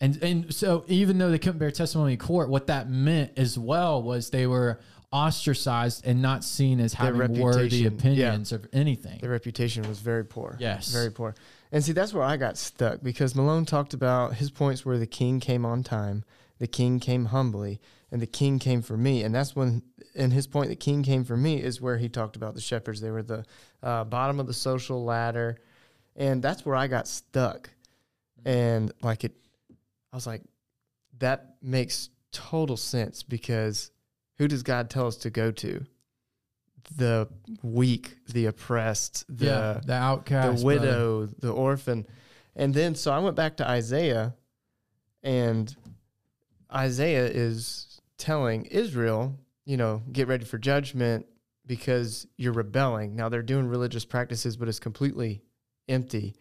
And 0.03 0.21
and 0.21 0.53
so 0.53 0.83
even 0.89 1.17
though 1.17 1.31
they 1.31 1.39
couldn't 1.39 1.59
bear 1.59 1.71
testimony 1.71 2.13
in 2.13 2.19
court, 2.19 2.49
what 2.49 2.67
that 2.67 2.89
meant 2.89 3.31
as 3.37 3.57
well 3.57 4.03
was 4.03 4.31
they 4.31 4.45
were 4.45 4.81
ostracized 5.13 6.05
and 6.05 6.21
not 6.21 6.43
seen 6.43 6.81
as 6.81 6.91
Their 6.91 7.13
having 7.13 7.39
worthy 7.39 7.85
reputation, 7.85 7.87
opinions 7.87 8.51
of 8.51 8.67
anything. 8.73 9.19
Their 9.21 9.29
reputation 9.29 9.87
was 9.87 9.99
very 9.99 10.25
poor. 10.25 10.57
Yes. 10.59 10.91
Very 10.91 11.09
poor. 11.09 11.35
And 11.71 11.81
see, 11.81 11.93
that's 11.93 12.13
where 12.13 12.23
I 12.23 12.35
got 12.35 12.57
stuck 12.57 13.01
because 13.01 13.33
Malone 13.33 13.65
talked 13.65 13.93
about 13.93 14.33
his 14.33 14.51
points 14.51 14.85
where 14.85 14.97
the 14.97 15.07
king 15.07 15.39
came 15.39 15.65
on 15.65 15.83
time, 15.83 16.25
the 16.59 16.67
king 16.67 16.99
came 16.99 17.25
humbly, 17.25 17.79
and 18.11 18.21
the 18.21 18.27
king 18.27 18.59
came 18.59 18.81
for 18.81 18.97
me. 18.97 19.23
And 19.23 19.33
that's 19.33 19.55
when, 19.55 19.83
in 20.15 20.31
his 20.31 20.47
point, 20.47 20.67
the 20.67 20.75
king 20.75 21.03
came 21.03 21.23
for 21.23 21.37
me 21.37 21.61
is 21.61 21.79
where 21.79 21.97
he 21.97 22.09
talked 22.09 22.35
about 22.35 22.55
the 22.55 22.61
shepherds. 22.61 22.99
They 22.99 23.11
were 23.11 23.23
the 23.23 23.45
uh, 23.81 24.03
bottom 24.03 24.41
of 24.41 24.47
the 24.47 24.53
social 24.53 25.05
ladder. 25.05 25.59
And 26.17 26.41
that's 26.41 26.65
where 26.65 26.75
I 26.75 26.87
got 26.87 27.07
stuck. 27.07 27.69
And 28.45 28.91
like 29.01 29.23
it, 29.23 29.33
I 30.13 30.15
was 30.15 30.27
like, 30.27 30.43
that 31.17 31.55
makes 31.61 32.09
total 32.31 32.77
sense 32.77 33.23
because 33.23 33.91
who 34.37 34.47
does 34.47 34.61
God 34.61 34.89
tell 34.91 35.07
us 35.07 35.17
to 35.17 35.31
go 35.31 35.51
to? 35.51 35.83
The 36.95 37.27
weak, 37.63 38.17
the 38.27 38.45
oppressed, 38.45 39.25
the 39.27 39.45
yeah, 39.45 39.81
the 39.83 39.93
outcast, 39.93 40.59
the 40.59 40.65
widow, 40.65 41.25
the 41.39 41.51
orphan. 41.51 42.05
And 42.55 42.73
then 42.73 42.93
so 42.93 43.11
I 43.11 43.19
went 43.19 43.35
back 43.35 43.57
to 43.57 43.67
Isaiah 43.67 44.35
and 45.23 45.75
Isaiah 46.71 47.25
is 47.25 47.99
telling 48.17 48.65
Israel, 48.65 49.39
you 49.65 49.77
know, 49.77 50.03
get 50.11 50.27
ready 50.27 50.45
for 50.45 50.59
judgment 50.59 51.25
because 51.65 52.27
you're 52.37 52.53
rebelling. 52.53 53.15
Now 53.15 53.29
they're 53.29 53.41
doing 53.41 53.67
religious 53.67 54.05
practices, 54.05 54.57
but 54.57 54.67
it's 54.67 54.79
completely 54.79 55.41
empty. 55.87 56.35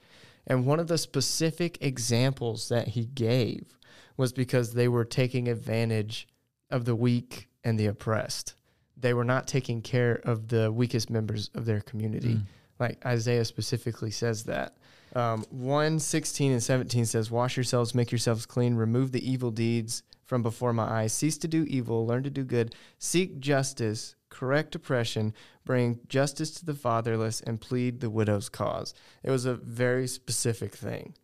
And 0.47 0.67
one 0.67 0.81
of 0.81 0.89
the 0.89 0.99
specific 0.99 1.79
examples 1.81 2.69
that 2.69 2.89
he 2.89 3.05
gave 3.07 3.79
was 4.17 4.33
because 4.33 4.75
they 4.75 4.89
were 4.89 5.05
taking 5.05 5.49
advantage 5.49 6.29
of 6.71 6.85
the 6.85 6.97
weak 6.97 7.49
and 7.65 7.79
the 7.79 7.87
oppressed. 7.87 8.55
They 8.97 9.15
were 9.15 9.25
not 9.25 9.47
taking 9.47 9.83
care 9.83 10.21
of 10.25 10.49
the 10.49 10.71
weakest 10.71 11.11
members 11.11 11.51
of 11.55 11.65
their 11.65 11.81
community. 11.81 12.35
Mm. 12.35 12.43
Like 12.79 13.05
Isaiah 13.07 13.45
specifically 13.45 14.11
says 14.11 14.45
that. 14.45 14.77
Um, 15.15 15.45
1 15.51 15.99
16 15.99 16.53
and 16.53 16.63
17 16.63 17.05
says, 17.07 17.31
Wash 17.31 17.57
yourselves, 17.57 17.95
make 17.95 18.11
yourselves 18.11 18.47
clean, 18.47 18.75
remove 18.75 19.13
the 19.13 19.31
evil 19.31 19.51
deeds 19.51 20.03
from 20.25 20.43
before 20.43 20.73
my 20.73 20.85
eyes. 20.85 21.13
Cease 21.13 21.39
to 21.39 21.49
do 21.49 21.65
evil, 21.65 22.07
learn 22.07 22.23
to 22.23 22.31
do 22.31 22.45
good, 22.45 22.75
seek 22.99 23.41
justice, 23.41 24.15
correct 24.29 24.75
oppression, 24.75 25.35
bring 25.65 26.01
justice 26.09 26.51
to 26.53 26.65
the 26.65 26.75
fatherless, 26.75 27.41
and 27.41 27.61
plead 27.61 28.01
the 28.01 28.11
widow's 28.11 28.49
cause. 28.49 28.95
It 29.23 29.31
was 29.31 29.45
a 29.45 29.55
very 29.55 30.07
specific 30.07 30.75
thing. 30.75 31.15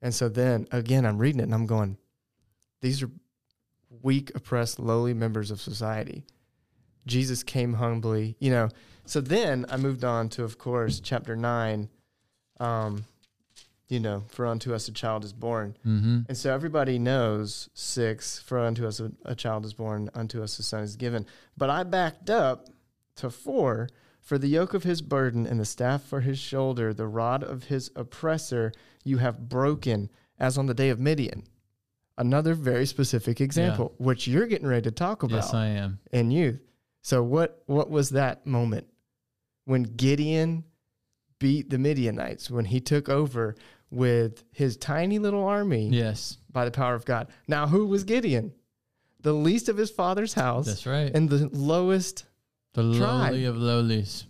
And 0.00 0.14
so 0.14 0.28
then 0.28 0.66
again, 0.70 1.06
I'm 1.06 1.18
reading 1.18 1.40
it 1.40 1.44
and 1.44 1.54
I'm 1.54 1.66
going, 1.66 1.96
these 2.80 3.02
are 3.02 3.10
weak, 4.02 4.32
oppressed, 4.34 4.78
lowly 4.78 5.14
members 5.14 5.50
of 5.50 5.60
society. 5.60 6.24
Jesus 7.06 7.42
came 7.42 7.74
humbly, 7.74 8.36
you 8.38 8.50
know. 8.50 8.68
So 9.06 9.20
then 9.20 9.66
I 9.68 9.76
moved 9.76 10.04
on 10.04 10.28
to, 10.30 10.44
of 10.44 10.58
course, 10.58 11.00
chapter 11.00 11.36
nine. 11.36 11.88
Um, 12.60 13.04
you 13.92 14.00
know, 14.00 14.24
for 14.28 14.46
unto 14.46 14.72
us 14.72 14.88
a 14.88 14.92
child 14.92 15.22
is 15.22 15.34
born. 15.34 15.76
Mm-hmm. 15.86 16.20
And 16.26 16.36
so 16.36 16.50
everybody 16.50 16.98
knows 16.98 17.68
six, 17.74 18.38
for 18.38 18.58
unto 18.58 18.86
us 18.86 19.00
a, 19.00 19.12
a 19.26 19.34
child 19.34 19.66
is 19.66 19.74
born, 19.74 20.08
unto 20.14 20.42
us 20.42 20.58
a 20.58 20.62
son 20.62 20.82
is 20.82 20.96
given. 20.96 21.26
But 21.58 21.68
I 21.68 21.82
backed 21.82 22.30
up 22.30 22.68
to 23.16 23.28
four, 23.28 23.90
for 24.18 24.38
the 24.38 24.48
yoke 24.48 24.72
of 24.72 24.82
his 24.82 25.02
burden 25.02 25.44
and 25.46 25.60
the 25.60 25.66
staff 25.66 26.02
for 26.04 26.22
his 26.22 26.38
shoulder, 26.38 26.94
the 26.94 27.06
rod 27.06 27.44
of 27.44 27.64
his 27.64 27.90
oppressor, 27.94 28.72
you 29.04 29.18
have 29.18 29.50
broken, 29.50 30.08
as 30.38 30.56
on 30.56 30.64
the 30.64 30.74
day 30.74 30.88
of 30.88 30.98
Midian. 30.98 31.42
Another 32.16 32.54
very 32.54 32.86
specific 32.86 33.42
example, 33.42 33.92
which 33.98 34.26
you're 34.26 34.46
getting 34.46 34.66
ready 34.68 34.84
to 34.84 34.90
talk 34.90 35.22
about 35.22 35.36
Yes, 35.36 35.52
I 35.52 35.66
am. 35.66 35.98
in 36.12 36.30
youth. 36.30 36.62
So 37.02 37.22
what 37.22 37.62
what 37.66 37.90
was 37.90 38.10
that 38.10 38.46
moment 38.46 38.86
when 39.66 39.82
Gideon 39.82 40.64
beat 41.42 41.68
the 41.70 41.78
Midianites 41.78 42.48
when 42.48 42.64
he 42.66 42.80
took 42.80 43.08
over 43.08 43.56
with 43.92 44.42
his 44.52 44.76
tiny 44.76 45.18
little 45.18 45.44
army 45.44 45.88
Yes, 45.88 46.38
by 46.50 46.64
the 46.64 46.70
power 46.70 46.94
of 46.94 47.04
God? 47.04 47.28
Now 47.46 47.66
who 47.66 47.86
was 47.86 48.04
Gideon? 48.04 48.52
The 49.20 49.32
least 49.32 49.68
of 49.68 49.76
his 49.76 49.90
father's 49.90 50.34
house 50.34 50.66
that's 50.66 50.86
right. 50.86 51.14
and 51.14 51.28
the 51.30 51.48
lowest. 51.52 52.24
the 52.74 52.82
tribe. 52.98 53.30
lowly 53.32 53.44
of 53.44 53.56
lowlies. 53.56 54.24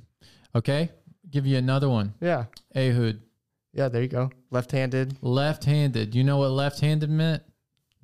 Okay, 0.54 0.90
give 1.31 1.47
you 1.47 1.57
another 1.57 1.88
one. 1.88 2.12
Yeah. 2.21 2.45
Ehud, 2.76 3.21
Yeah, 3.73 3.88
there 3.88 4.02
you 4.02 4.09
go. 4.09 4.31
Left-handed. 4.50 5.16
left-handed. 5.23 6.14
You 6.14 6.25
know 6.25 6.37
what 6.38 6.50
left-handed 6.50 7.09
meant? 7.09 7.42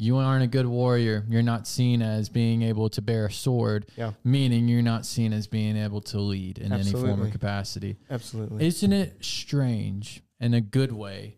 You 0.00 0.17
aren't 0.17 0.45
a 0.45 0.47
good 0.47 0.67
warrior. 0.67 1.25
You're 1.29 1.43
not 1.43 1.67
seen 1.67 2.00
as 2.03 2.29
being 2.29 2.62
able 2.62 2.88
to 2.91 3.03
bear 3.03 3.27
a 3.27 3.33
sword. 3.33 3.87
Yeah. 3.97 4.12
Meaning 4.23 4.69
you're 4.69 4.81
not 4.81 5.05
seen 5.05 5.33
as 5.33 5.49
being 5.49 5.77
able 5.77 6.00
to 6.03 6.21
lead 6.21 6.59
in 6.59 6.73
any 6.73 6.85
form 6.93 7.05
Absolutely. 7.05 7.29
or 7.29 7.33
capacity. 7.33 7.97
Absolutely. 8.09 8.65
Isn't 8.67 8.93
it 8.93 9.17
strange 9.25 10.23
in 10.41 10.55
a 10.55 10.61
good 10.61 10.93
way 10.93 11.35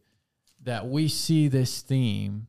that 0.62 0.86
we 0.86 1.08
see 1.08 1.48
this 1.48 1.80
theme 1.80 2.46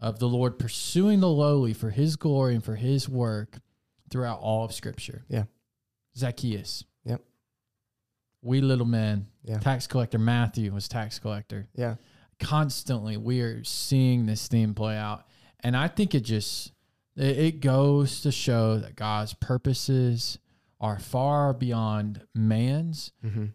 of 0.00 0.18
the 0.18 0.28
Lord 0.28 0.58
pursuing 0.58 1.20
the 1.20 1.28
lowly 1.28 1.72
for 1.72 1.90
his 1.90 2.16
glory 2.16 2.54
and 2.54 2.64
for 2.64 2.76
his 2.76 3.08
work 3.08 3.58
throughout 4.10 4.40
all 4.40 4.64
of 4.64 4.72
Scripture? 4.72 5.24
Yeah. 5.28 5.44
Zacchaeus. 6.16 6.84
Yep. 7.04 7.22
We 8.42 8.60
little 8.60 8.86
man. 8.86 9.26
Yeah. 9.44 9.58
Tax 9.58 9.86
collector. 9.86 10.18
Matthew 10.18 10.72
was 10.72 10.88
tax 10.88 11.18
collector. 11.18 11.68
yeah. 11.74 11.96
Constantly, 12.40 13.16
we 13.16 13.40
are 13.40 13.62
seeing 13.62 14.26
this 14.26 14.48
theme 14.48 14.74
play 14.74 14.96
out. 14.96 15.24
And 15.60 15.76
I 15.76 15.86
think 15.88 16.14
it 16.14 16.20
just 16.20 16.72
it, 17.16 17.60
goes 17.60 18.20
to 18.22 18.32
show 18.32 18.78
that 18.78 18.96
God's 18.96 19.34
purposes 19.34 20.38
are 20.80 20.98
far 20.98 21.54
beyond 21.54 22.26
man's 22.34 23.12
hmm 23.22 23.46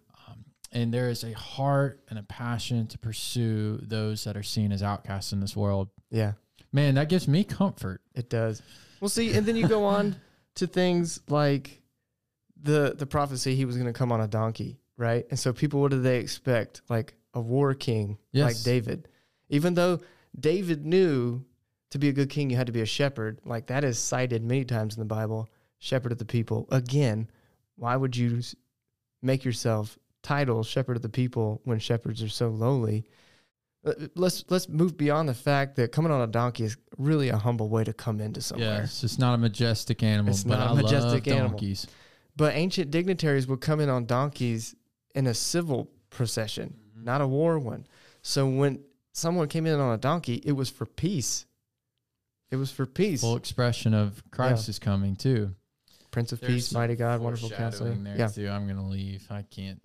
and 0.72 0.94
there 0.94 1.10
is 1.10 1.24
a 1.24 1.34
heart 1.34 2.02
and 2.10 2.20
a 2.20 2.24
passion 2.24 2.88
to 2.88 2.98
pursue 2.98 3.80
those 3.82 4.24
that 4.24 4.38
are 4.38 4.44
seen 4.44 4.72
as 4.72 4.84
outcasts 4.84 5.34
in 5.34 5.40
this 5.40 5.56
world. 5.56 5.90
Yeah. 6.12 6.34
Man, 6.72 6.96
that 6.96 7.10
gives 7.10 7.28
me 7.28 7.44
comfort. 7.44 8.02
It 8.14 8.30
does. 8.30 8.62
Well, 9.00 9.10
see, 9.10 9.34
and 9.34 9.46
then 9.46 9.56
you 9.56 9.68
go 9.68 9.84
on 9.86 10.16
to 10.56 10.68
things 10.68 11.22
like 11.30 11.82
the 12.62 12.94
the 12.98 13.06
prophecy 13.06 13.56
he 13.56 13.66
was 13.66 13.76
going 13.76 13.88
to 13.88 13.94
come 13.94 14.12
on 14.12 14.22
a 14.22 14.28
donkey, 14.28 14.80
right? 14.98 15.26
And 15.30 15.40
so 15.40 15.54
people, 15.54 15.82
what 15.82 15.92
do 15.92 16.02
they 16.02 16.20
expect? 16.20 16.82
Like 16.90 17.16
a 17.34 17.42
war 17.42 17.74
king, 17.74 18.18
like 18.34 18.62
David. 18.64 19.08
Even 19.50 19.74
though 19.74 20.00
David 20.40 20.86
knew 20.86 21.44
to 21.90 21.98
be 21.98 22.10
a 22.10 22.14
good 22.14 22.30
king, 22.30 22.50
you 22.50 22.58
had 22.58 22.68
to 22.68 22.74
be 22.74 22.82
a 22.82 22.86
shepherd. 22.86 23.40
Like 23.46 23.68
that 23.68 23.84
is 23.84 23.98
cited 23.98 24.44
many 24.44 24.66
times 24.66 24.96
in 24.96 25.00
the 25.00 25.06
Bible. 25.06 25.50
Shepherd 25.80 26.12
of 26.12 26.18
the 26.18 26.26
people. 26.26 26.68
Again, 26.72 27.30
why 27.78 27.96
would 27.96 28.16
you 28.16 28.42
make 29.22 29.46
yourself 29.46 29.98
title 30.24 30.64
shepherd 30.64 30.96
of 30.98 31.02
the 31.02 31.10
people 31.10 31.62
when 31.64 31.80
shepherds 31.80 32.22
are 32.24 32.30
so 32.30 32.50
lowly? 32.50 33.06
Uh, 33.86 33.94
Let's 34.16 34.44
let's 34.50 34.68
move 34.68 34.98
beyond 34.98 35.30
the 35.30 35.34
fact 35.34 35.76
that 35.78 35.92
coming 35.94 36.12
on 36.12 36.22
a 36.22 36.28
donkey 36.28 36.66
is 36.66 36.76
really 36.98 37.30
a 37.30 37.38
humble 37.38 37.70
way 37.70 37.84
to 37.86 37.94
come 37.94 38.20
into 38.20 38.42
somewhere. 38.42 38.82
Yes, 38.82 39.04
it's 39.04 39.18
not 39.18 39.34
a 39.36 39.38
majestic 39.38 40.04
animal, 40.04 40.32
It's 40.34 40.46
not 40.46 40.60
I 40.68 40.72
a 40.72 40.76
majestic 40.76 41.28
animal. 41.28 41.50
donkeys. 41.52 41.88
But 42.36 42.56
ancient 42.56 42.92
dignitaries 42.92 43.48
would 43.48 43.62
come 43.62 43.80
in 43.80 43.90
on 43.90 44.06
donkeys 44.06 44.76
in 45.16 45.28
a 45.28 45.34
civil 45.34 45.90
procession, 46.10 46.74
not 46.96 47.22
a 47.22 47.28
war 47.28 47.58
one. 47.60 47.88
So 48.22 48.48
when 48.50 48.82
someone 49.14 49.48
came 49.48 49.66
in 49.66 49.80
on 49.80 49.94
a 49.94 49.98
donkey, 49.98 50.42
it 50.46 50.52
was 50.52 50.70
for 50.70 50.86
peace. 50.86 51.46
It 52.52 52.56
was 52.58 52.72
for 52.72 52.86
peace. 52.86 53.22
Full 53.22 53.38
expression 53.38 53.94
of 53.94 54.22
Christ 54.32 54.68
is 54.70 54.80
coming 54.80 55.16
too. 55.16 55.56
Prince 56.12 56.32
of 56.32 56.40
There's 56.42 56.54
Peace, 56.54 56.74
mighty 56.74 56.96
God, 56.96 57.22
wonderful 57.22 57.50
counselor. 57.52 57.94
there 57.94 58.18
Yeah. 58.18 58.28
too. 58.28 58.50
I'm 58.50 58.68
gonna 58.68 58.88
leave. 58.88 59.26
I 59.30 59.44
can't, 59.44 59.80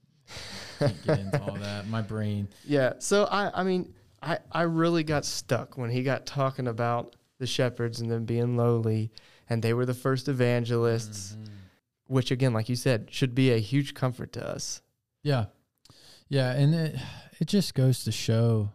can't 0.79 1.07
get 1.07 1.19
into 1.21 1.43
all 1.43 1.55
that. 1.57 1.87
My 1.89 2.03
brain. 2.03 2.49
Yeah. 2.67 2.95
So 2.99 3.25
I, 3.25 3.61
I 3.61 3.65
mean, 3.65 3.93
I, 4.23 4.39
I 4.53 4.63
really 4.63 5.05
got 5.05 5.25
stuck 5.25 5.77
when 5.77 5.91
he 5.91 6.03
got 6.03 6.27
talking 6.27 6.67
about 6.69 7.17
the 7.39 7.47
shepherds 7.47 8.01
and 8.01 8.11
them 8.11 8.25
being 8.25 8.57
lowly, 8.57 9.11
and 9.51 9.63
they 9.63 9.75
were 9.75 9.85
the 9.87 9.95
first 9.95 10.29
evangelists, 10.29 11.37
Mhm. 11.39 11.49
which 12.07 12.31
again, 12.31 12.53
like 12.53 12.69
you 12.69 12.77
said, 12.77 13.09
should 13.11 13.35
be 13.35 13.51
a 13.53 13.59
huge 13.59 13.93
comfort 13.95 14.33
to 14.35 14.47
us. 14.49 14.81
Yeah, 15.23 15.47
yeah, 16.29 16.53
and 16.53 16.75
it 16.75 16.97
it 17.41 17.47
just 17.49 17.75
goes 17.75 18.05
to 18.05 18.13
show 18.13 18.71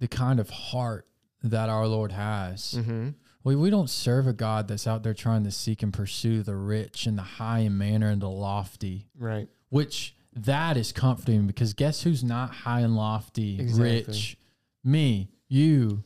the 0.00 0.08
kind 0.08 0.40
of 0.40 0.50
heart 0.50 1.06
that 1.42 1.68
our 1.68 1.86
Lord 1.86 2.12
has. 2.12 2.74
Mm-hmm. 2.78 3.10
We 3.44 3.54
we 3.56 3.68
don't 3.70 3.90
serve 3.90 4.26
a 4.26 4.32
God 4.32 4.66
that's 4.68 4.86
out 4.86 5.02
there 5.02 5.14
trying 5.14 5.44
to 5.44 5.50
seek 5.50 5.82
and 5.82 5.92
pursue 5.92 6.42
the 6.42 6.56
rich 6.56 7.06
and 7.06 7.18
the 7.18 7.22
high 7.22 7.60
in 7.60 7.76
manner 7.76 8.08
and 8.08 8.22
the 8.22 8.28
lofty, 8.30 9.06
Right. 9.18 9.48
which 9.68 10.16
that 10.36 10.76
is 10.76 10.92
comforting 10.92 11.46
because 11.46 11.72
guess 11.74 12.02
who's 12.02 12.24
not 12.24 12.50
high 12.54 12.80
and 12.80 12.96
lofty, 12.96 13.60
Exactly. 13.60 14.04
rich? 14.06 14.36
Me, 14.82 15.28
you, 15.48 16.04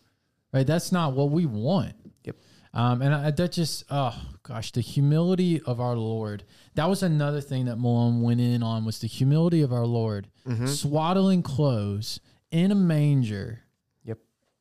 right? 0.52 0.66
That's 0.66 0.92
not 0.92 1.14
what 1.14 1.30
we 1.30 1.46
want. 1.46 1.94
Yep. 2.24 2.36
Um, 2.74 3.02
and 3.02 3.14
I, 3.14 3.30
that 3.30 3.52
just, 3.52 3.84
oh 3.90 4.14
gosh, 4.42 4.70
the 4.72 4.80
humility 4.82 5.60
of 5.62 5.80
our 5.80 5.96
Lord. 5.96 6.44
That 6.74 6.88
was 6.88 7.02
another 7.02 7.40
thing 7.40 7.64
that 7.64 7.76
Malone 7.76 8.20
went 8.22 8.40
in 8.40 8.62
on 8.62 8.84
was 8.84 8.98
the 9.00 9.06
humility 9.08 9.62
of 9.62 9.72
our 9.72 9.86
Lord, 9.86 10.28
Mm-hmm. 10.46 10.66
swaddling 10.66 11.42
clothes 11.42 12.20
in 12.50 12.70
a 12.70 12.74
manger. 12.74 13.60
Yep. 14.04 14.18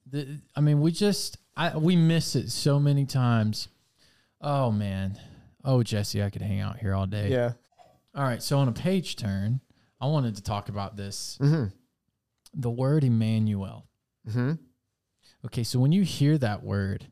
The, 0.10 0.40
I 0.56 0.62
mean, 0.62 0.82
we 0.82 0.92
just, 0.92 1.38
I, 1.56 1.78
we 1.78 1.96
miss 1.96 2.36
it 2.36 2.50
so 2.52 2.80
many 2.80 3.06
times. 3.06 3.68
Oh 4.42 4.72
man. 4.72 5.18
Oh, 5.64 5.84
Jesse, 5.84 6.24
I 6.24 6.30
could 6.30 6.42
hang 6.42 6.60
out 6.62 6.78
here 6.80 6.94
all 6.94 7.06
day. 7.08 7.30
Yeah. 7.30 7.54
All 8.18 8.24
right. 8.24 8.42
So 8.42 8.58
on 8.60 8.68
a 8.68 8.72
page 8.74 9.16
turn, 9.16 9.62
I 10.02 10.08
wanted 10.08 10.36
to 10.38 10.44
talk 10.44 10.70
about 10.70 10.98
this. 10.98 11.38
Mm-hmm. 11.40 11.66
The 12.56 12.70
word 12.72 13.04
Emmanuel. 13.04 13.86
Mm-hmm. 14.28 14.54
Okay, 15.46 15.64
so 15.64 15.80
when 15.80 15.92
you 15.92 16.02
hear 16.04 16.38
that 16.40 16.64
word, 16.64 17.06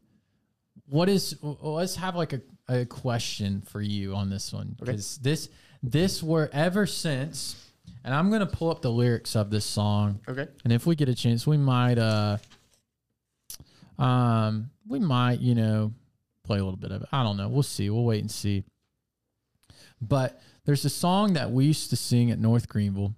what 0.87 1.07
is? 1.07 1.37
well, 1.41 1.75
Let's 1.75 1.95
have 1.95 2.15
like 2.15 2.33
a, 2.33 2.41
a 2.67 2.85
question 2.85 3.61
for 3.61 3.81
you 3.81 4.15
on 4.15 4.29
this 4.29 4.51
one 4.51 4.75
Okay. 4.81 4.91
because 4.91 5.17
this 5.19 5.49
this 5.83 6.23
word 6.23 6.49
ever 6.51 6.87
since, 6.87 7.55
and 8.03 8.13
I'm 8.13 8.31
gonna 8.31 8.45
pull 8.47 8.71
up 8.71 8.81
the 8.81 8.91
lyrics 8.91 9.35
of 9.35 9.51
this 9.51 9.63
song, 9.65 10.19
Okay. 10.27 10.47
and 10.63 10.73
if 10.73 10.85
we 10.87 10.95
get 10.95 11.07
a 11.07 11.15
chance, 11.15 11.45
we 11.45 11.57
might 11.57 11.97
uh, 11.99 12.37
um, 13.99 14.71
we 14.87 14.99
might 14.99 15.39
you 15.39 15.55
know 15.55 15.93
play 16.43 16.57
a 16.59 16.63
little 16.63 16.79
bit 16.79 16.91
of 16.91 17.03
it. 17.03 17.07
I 17.11 17.23
don't 17.23 17.37
know. 17.37 17.47
We'll 17.47 17.63
see. 17.63 17.89
We'll 17.89 18.03
wait 18.05 18.21
and 18.21 18.31
see. 18.31 18.63
But 20.01 20.41
there's 20.65 20.83
a 20.85 20.89
song 20.89 21.33
that 21.33 21.51
we 21.51 21.65
used 21.65 21.89
to 21.91 21.95
sing 21.95 22.31
at 22.31 22.39
North 22.39 22.67
Greenville. 22.67 23.15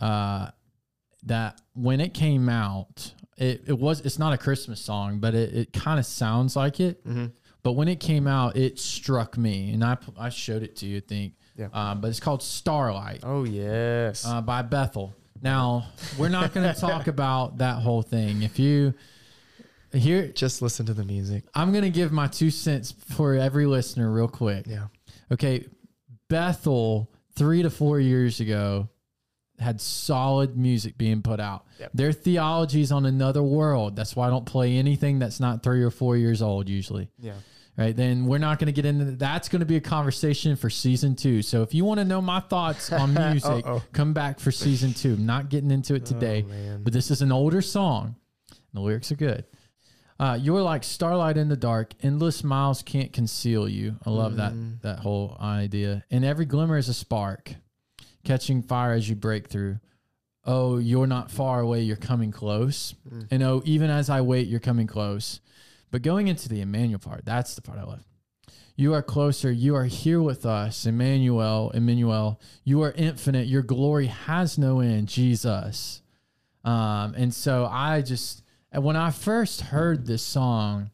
Uh, 0.00 0.50
that 1.24 1.60
when 1.74 2.00
it 2.00 2.14
came 2.14 2.48
out, 2.48 3.12
it, 3.36 3.62
it 3.66 3.78
was 3.78 4.00
it's 4.02 4.18
not 4.18 4.32
a 4.32 4.38
Christmas 4.38 4.80
song, 4.80 5.18
but 5.18 5.34
it, 5.34 5.54
it 5.54 5.72
kind 5.72 5.98
of 5.98 6.06
sounds 6.06 6.54
like 6.54 6.78
it. 6.80 7.04
Mm-hmm. 7.06 7.26
But 7.62 7.72
when 7.72 7.88
it 7.88 7.98
came 7.98 8.28
out, 8.28 8.56
it 8.56 8.78
struck 8.78 9.36
me, 9.36 9.72
and 9.72 9.82
I 9.82 9.96
I 10.18 10.28
showed 10.28 10.62
it 10.62 10.76
to 10.76 10.86
you, 10.86 10.98
I 10.98 11.00
think. 11.00 11.34
Yeah. 11.56 11.68
Um, 11.72 12.00
but 12.00 12.08
it's 12.08 12.20
called 12.20 12.42
Starlight 12.42 13.20
Oh 13.22 13.44
yes. 13.44 14.26
uh, 14.26 14.42
by 14.42 14.62
Bethel. 14.62 15.14
Now, 15.42 15.86
we're 16.18 16.28
not 16.28 16.52
going 16.52 16.72
to 16.74 16.78
talk 16.78 17.06
about 17.06 17.58
that 17.58 17.76
whole 17.82 18.02
thing. 18.02 18.42
If 18.42 18.58
you 18.58 18.94
here, 19.92 20.28
Just 20.28 20.60
listen 20.62 20.86
to 20.86 20.94
the 20.94 21.04
music. 21.04 21.44
I'm 21.54 21.72
going 21.72 21.84
to 21.84 21.90
give 21.90 22.12
my 22.12 22.26
two 22.26 22.50
cents 22.50 22.92
for 23.14 23.34
every 23.34 23.66
listener 23.66 24.10
real 24.10 24.28
quick. 24.28 24.66
Yeah. 24.66 24.88
Okay, 25.32 25.66
Bethel 26.28 27.10
three 27.34 27.62
to 27.62 27.70
four 27.70 28.00
years 28.00 28.40
ago 28.40 28.88
had 29.58 29.80
solid 29.80 30.56
music 30.56 30.98
being 30.98 31.22
put 31.22 31.40
out. 31.40 31.64
Yep. 31.80 31.90
Their 31.94 32.12
theology 32.12 32.80
is 32.80 32.92
on 32.92 33.06
another 33.06 33.42
world. 33.42 33.96
That's 33.96 34.14
why 34.14 34.26
I 34.26 34.30
don't 34.30 34.44
play 34.44 34.76
anything 34.76 35.18
that's 35.18 35.40
not 35.40 35.62
three 35.62 35.82
or 35.82 35.90
four 35.90 36.16
years 36.16 36.42
old 36.42 36.68
usually. 36.68 37.08
Yeah. 37.18 37.34
Right. 37.78 37.94
Then 37.94 38.24
we're 38.24 38.38
not 38.38 38.58
going 38.58 38.66
to 38.66 38.72
get 38.72 38.86
into 38.86 39.04
that. 39.04 39.18
That's 39.18 39.50
going 39.50 39.60
to 39.60 39.66
be 39.66 39.76
a 39.76 39.80
conversation 39.82 40.56
for 40.56 40.70
season 40.70 41.14
two. 41.14 41.42
So 41.42 41.62
if 41.62 41.74
you 41.74 41.84
want 41.84 42.00
to 42.00 42.06
know 42.06 42.22
my 42.22 42.40
thoughts 42.40 42.90
on 42.90 43.12
music, 43.30 43.66
come 43.92 44.14
back 44.14 44.40
for 44.40 44.50
season 44.50 44.94
two. 44.94 45.12
I'm 45.12 45.26
not 45.26 45.50
getting 45.50 45.70
into 45.70 45.94
it 45.94 46.02
oh, 46.06 46.06
today, 46.06 46.46
Oh, 46.48 46.78
but 46.82 46.94
this 46.94 47.10
is 47.10 47.20
an 47.20 47.32
older 47.32 47.60
song. 47.60 48.16
The 48.72 48.80
lyrics 48.80 49.12
are 49.12 49.16
good. 49.16 49.44
Uh, 50.18 50.38
you're 50.40 50.62
like 50.62 50.82
starlight 50.82 51.36
in 51.36 51.48
the 51.48 51.56
dark. 51.56 51.92
Endless 52.02 52.42
miles 52.42 52.82
can't 52.82 53.12
conceal 53.12 53.68
you. 53.68 53.96
I 54.06 54.10
love 54.10 54.36
that 54.36 54.52
Mm. 54.54 54.80
that 54.82 55.00
whole 55.00 55.36
idea. 55.40 56.04
And 56.10 56.24
every 56.24 56.46
glimmer 56.46 56.78
is 56.78 56.88
a 56.88 56.94
spark, 56.94 57.54
catching 58.24 58.62
fire 58.62 58.92
as 58.94 59.08
you 59.08 59.14
break 59.14 59.48
through. 59.48 59.78
Oh, 60.44 60.78
you're 60.78 61.06
not 61.06 61.30
far 61.30 61.60
away. 61.60 61.82
You're 61.82 61.96
coming 61.96 62.30
close. 62.30 62.94
Mm. 63.12 63.26
And 63.30 63.42
oh, 63.42 63.62
even 63.66 63.90
as 63.90 64.08
I 64.08 64.20
wait, 64.22 64.46
you're 64.48 64.60
coming 64.60 64.86
close. 64.86 65.40
But 65.90 66.02
going 66.02 66.28
into 66.28 66.48
the 66.48 66.60
Emmanuel 66.60 66.98
part, 66.98 67.24
that's 67.24 67.54
the 67.54 67.62
part 67.62 67.78
I 67.78 67.82
love. 67.84 68.04
You 68.74 68.92
are 68.94 69.02
closer. 69.02 69.50
You 69.50 69.74
are 69.74 69.84
here 69.86 70.20
with 70.22 70.44
us, 70.46 70.86
Emmanuel. 70.86 71.70
Emmanuel. 71.70 72.40
You 72.64 72.82
are 72.82 72.92
infinite. 72.92 73.46
Your 73.48 73.62
glory 73.62 74.06
has 74.06 74.56
no 74.58 74.80
end, 74.80 75.08
Jesus. 75.08 76.02
Um, 76.64 77.14
and 77.16 77.32
so 77.34 77.66
I 77.66 78.02
just, 78.02 78.42
and 78.76 78.84
when 78.84 78.94
I 78.94 79.10
first 79.10 79.62
heard 79.62 80.06
this 80.06 80.22
song, 80.22 80.90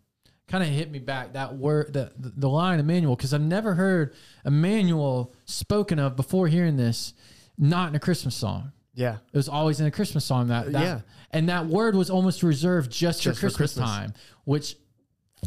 kind 0.47 0.63
of 0.63 0.71
hit 0.71 0.89
me 0.91 1.01
back 1.01 1.33
that 1.33 1.57
word, 1.57 1.93
the 1.93 2.13
the 2.17 2.49
line 2.49 2.79
Emmanuel, 2.79 3.17
because 3.17 3.35
I've 3.35 3.41
never 3.43 3.75
heard 3.75 4.15
Emmanuel 4.47 5.35
spoken 5.47 5.99
of 5.99 6.15
before 6.15 6.47
hearing 6.47 6.77
this, 6.77 7.13
not 7.59 7.89
in 7.89 7.97
a 7.97 8.01
Christmas 8.01 8.37
song. 8.37 8.71
Yeah. 8.95 9.17
It 9.33 9.37
was 9.37 9.49
always 9.49 9.81
in 9.81 9.87
a 9.87 9.91
Christmas 9.91 10.25
song 10.25 10.49
that, 10.49 10.71
that 10.71 10.83
yeah. 10.83 11.01
and 11.33 11.49
that 11.49 11.67
word 11.67 11.97
was 11.97 12.09
almost 12.09 12.43
reserved 12.45 12.93
just, 12.93 13.21
Just 13.23 13.41
for, 13.41 13.49
for 13.51 13.57
Christmas 13.57 13.75
Christmas. 13.75 13.91
time, 13.91 14.15
which 14.45 14.77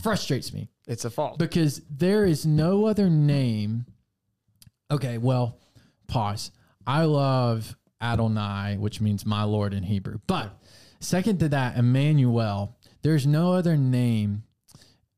frustrates 0.04 0.52
me 0.52 0.68
It's 0.88 1.06
a 1.06 1.10
fault. 1.10 1.38
because 1.40 1.82
there 1.90 2.26
is 2.26 2.46
no 2.46 2.86
other 2.86 3.10
name. 3.10 3.86
Okay, 4.92 5.18
well, 5.20 5.58
pause. 6.08 6.52
I 6.86 7.06
love 7.06 7.76
Adonai, 8.02 8.78
which 8.78 9.00
means 9.00 9.26
my 9.26 9.44
Lord 9.44 9.74
in 9.74 9.84
Hebrew. 9.84 10.18
But 10.28 10.60
second 11.06 11.40
to 11.40 11.50
that, 11.50 11.78
Emmanuel, 11.78 12.76
there's 13.02 13.26
no 13.26 13.54
other 13.54 13.78
name 13.78 14.44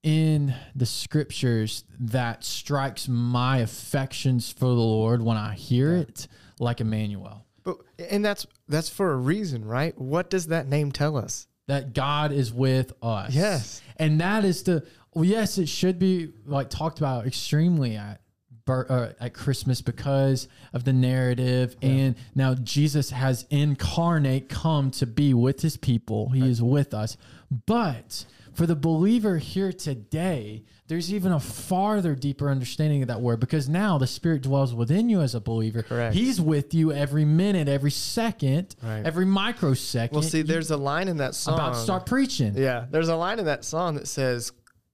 in 0.04 0.54
the 0.76 0.86
scriptures 0.86 1.84
that 2.00 2.44
strikes 2.44 3.08
my 3.08 3.58
affections 3.58 4.52
for 4.52 4.66
the 4.66 4.74
Lord 4.74 5.22
when 5.22 5.38
I 5.38 5.56
hear 5.56 5.96
it 5.96 6.28
like 6.60 6.80
Emmanuel. 6.80 7.46
But 7.64 7.78
and 8.10 8.24
that's 8.24 8.46
that's 8.68 8.90
for 8.90 9.12
a 9.12 9.18
reason, 9.18 9.66
right? 9.66 9.98
What 10.00 10.30
does 10.30 10.48
that 10.48 10.68
name 10.68 10.92
tell 10.92 11.18
us? 11.18 11.48
that 11.68 11.94
God 11.94 12.32
is 12.32 12.52
with 12.52 12.94
us. 13.02 13.34
Yes. 13.34 13.82
And 13.98 14.20
that 14.22 14.46
is 14.46 14.64
the 14.64 14.86
well, 15.14 15.26
yes, 15.26 15.58
it 15.58 15.70
should 15.70 16.00
be 16.00 16.32
like 16.46 16.70
talked 16.70 17.00
about 17.00 17.28
extremely 17.28 17.96
at 17.96 18.22
uh, 18.70 19.14
at 19.20 19.34
Christmas 19.34 19.82
because 19.82 20.48
of 20.74 20.84
the 20.84 20.94
narrative 20.94 21.76
and 21.82 22.16
now 22.36 22.54
Jesus 22.56 23.10
has 23.12 23.46
incarnate 23.50 24.50
come 24.50 24.92
to 24.92 25.06
be 25.06 25.34
with 25.34 25.62
his 25.62 25.78
people. 25.78 26.30
He 26.30 26.48
is 26.48 26.62
with 26.62 26.94
us. 26.94 27.18
But 27.66 28.26
for 28.54 28.66
the 28.66 28.76
believer 28.76 29.38
here 29.38 29.72
today, 29.72 30.64
there's 30.88 31.14
even 31.14 31.32
a 31.32 31.40
farther 31.40 32.16
deeper 32.16 32.50
understanding 32.50 33.02
of 33.02 33.08
that 33.10 33.22
word 33.22 33.40
because 33.40 33.68
now 33.70 33.98
the 33.98 34.08
spirit 34.08 34.42
dwells 34.42 34.74
within 34.74 35.10
you 35.10 35.22
as 35.22 35.36
a 35.36 35.40
believer. 35.40 35.84
Correct. 35.84 36.16
He's 36.16 36.40
with 36.42 36.74
you 36.74 36.92
every 36.92 37.26
minute, 37.26 37.68
every 37.68 37.92
second, 37.92 38.76
Right. 38.82 39.06
every 39.06 39.26
microsecond. 39.26 40.14
Well, 40.16 40.24
see, 40.24 40.42
there's 40.42 40.72
a 40.72 40.78
line 40.78 41.08
in 41.08 41.18
that 41.18 41.36
song. 41.36 41.54
about 41.56 41.74
to 41.76 41.80
start 41.80 42.06
preaching. 42.06 42.54
Yeah, 42.56 42.86
there's 42.90 43.10
a 43.10 43.16
line 43.16 43.40
in 43.40 43.46
that 43.46 43.64
song 43.66 43.96
that 43.96 44.08
says, 44.08 44.52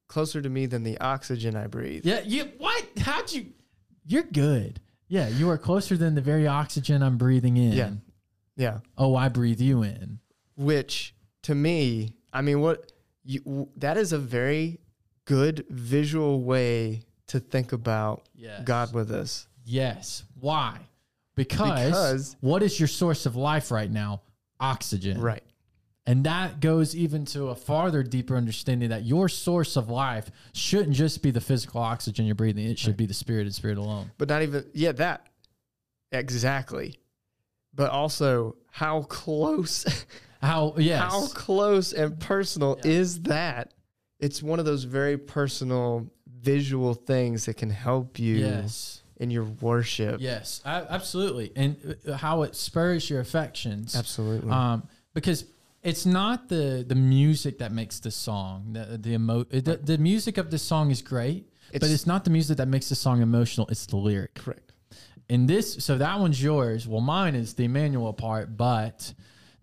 "Closer 0.08 0.42
to 0.42 0.50
me 0.50 0.66
than 0.66 0.84
the 0.84 0.98
oxygen 1.00 1.56
I 1.56 1.68
breathe." 1.68 2.06
Yeah, 2.06 2.22
you 2.26 2.46
what? 2.58 2.86
How'd 3.00 3.32
you? 3.32 3.46
You're 4.06 4.24
good. 4.24 4.80
Yeah, 5.08 5.28
you 5.28 5.50
are 5.50 5.58
closer 5.58 5.96
than 5.98 6.16
the 6.16 6.22
very 6.22 6.48
oxygen 6.48 7.02
I'm 7.04 7.18
breathing 7.18 7.58
in. 7.58 7.74
Yeah. 7.74 7.92
Yeah. 8.56 8.78
Oh, 8.98 9.16
I 9.16 9.30
breathe 9.30 9.62
you 9.62 9.84
in. 9.84 10.20
Which 10.56 11.14
to 11.44 11.56
me, 11.56 12.16
I 12.32 12.42
mean, 12.42 12.62
what 12.62 12.92
you 13.24 13.70
that 13.78 13.98
is 13.98 14.12
a 14.14 14.18
very 14.20 14.80
good 15.26 15.66
visual 15.70 16.42
way 16.44 17.04
to 17.28 17.40
think 17.40 17.72
about 17.74 18.28
Yes. 18.36 18.62
God 18.66 18.94
with 18.94 19.12
us. 19.12 19.48
Yes. 19.66 20.24
Why? 20.40 20.78
Because, 21.36 21.86
Because- 21.86 22.36
what 22.42 22.62
is 22.62 22.80
your 22.80 22.88
source 22.88 23.26
of 23.26 23.36
life 23.36 23.72
right 23.72 23.90
now? 23.90 24.22
Oxygen. 24.60 25.20
Right. 25.20 25.44
And 26.06 26.26
that 26.26 26.60
goes 26.60 26.96
even 26.96 27.24
to 27.28 27.48
a 27.48 27.56
farther 27.56 28.04
deeper 28.04 28.36
understanding 28.36 28.90
that 28.90 29.06
your 29.06 29.30
source 29.30 29.78
of 29.78 29.90
life 29.90 30.30
shouldn't 30.54 30.96
just 30.96 31.22
be 31.24 31.32
the 31.32 31.40
physical 31.40 31.80
oxygen 31.82 32.26
you're 32.26 32.36
breathing. 32.36 32.66
It 32.66 32.78
should 32.78 32.98
be 32.98 33.06
the 33.06 33.14
spirit 33.14 33.44
and 33.44 33.56
spirit 33.56 33.78
alone. 33.78 34.12
But 34.18 34.28
not 34.28 34.42
even 34.42 34.66
yeah, 34.74 34.92
that 34.94 35.30
exactly. 36.12 37.00
But 37.74 37.92
also 37.92 38.58
how 38.70 39.04
close 39.04 39.86
How 40.44 40.74
yes. 40.78 41.00
how 41.02 41.28
close 41.28 41.94
and 41.94 42.20
personal 42.20 42.78
Yeah. 42.84 42.92
is 42.92 43.22
that? 43.22 43.74
It's 44.20 44.44
one 44.44 44.60
of 44.60 44.66
those 44.66 44.84
very 44.84 45.18
personal 45.18 46.12
visual 46.28 46.94
things 46.94 47.46
that 47.46 47.56
can 47.56 47.70
help 47.70 48.20
you 48.20 48.36
yes. 48.36 49.02
in 49.18 49.32
your 49.32 49.46
worship. 49.46 50.20
Yes, 50.20 50.62
absolutely, 50.66 51.54
and 51.56 51.96
uh, 52.06 52.18
how 52.18 52.44
it 52.44 52.56
spurs 52.56 53.10
your 53.10 53.22
affections. 53.22 53.96
Absolutely. 53.96 54.52
Um, 54.52 54.88
because 55.14 55.46
it's 55.84 56.06
not 56.06 56.50
the 56.50 56.84
the 56.88 56.96
music 56.96 57.58
that 57.60 57.72
makes 57.72 58.00
the 58.00 58.12
song. 58.12 58.74
The 58.74 58.98
the 58.98 59.14
emo- 59.14 59.44
the, 59.44 59.80
the 59.84 59.98
music 59.98 60.38
of 60.38 60.50
the 60.52 60.58
song 60.58 60.92
is 60.92 61.02
great, 61.02 61.50
but 61.72 61.76
It's- 61.78 61.92
it's 61.92 62.08
not 62.08 62.24
the 62.24 62.30
music 62.32 62.58
that 62.58 62.68
makes 62.68 62.90
the 62.90 62.96
song 62.96 63.22
emotional. 63.22 63.68
It's 63.70 63.86
the 63.86 63.98
lyric. 63.98 64.36
Correct. 64.36 64.72
And 65.30 65.48
this, 65.50 65.76
so 65.86 65.98
that 65.98 66.20
one's 66.20 66.44
yours. 66.44 66.86
Well, 66.88 67.00
mine 67.02 67.34
is 67.36 67.54
the 67.54 67.64
Emmanuel 67.64 68.12
part, 68.14 68.58
but 68.58 69.14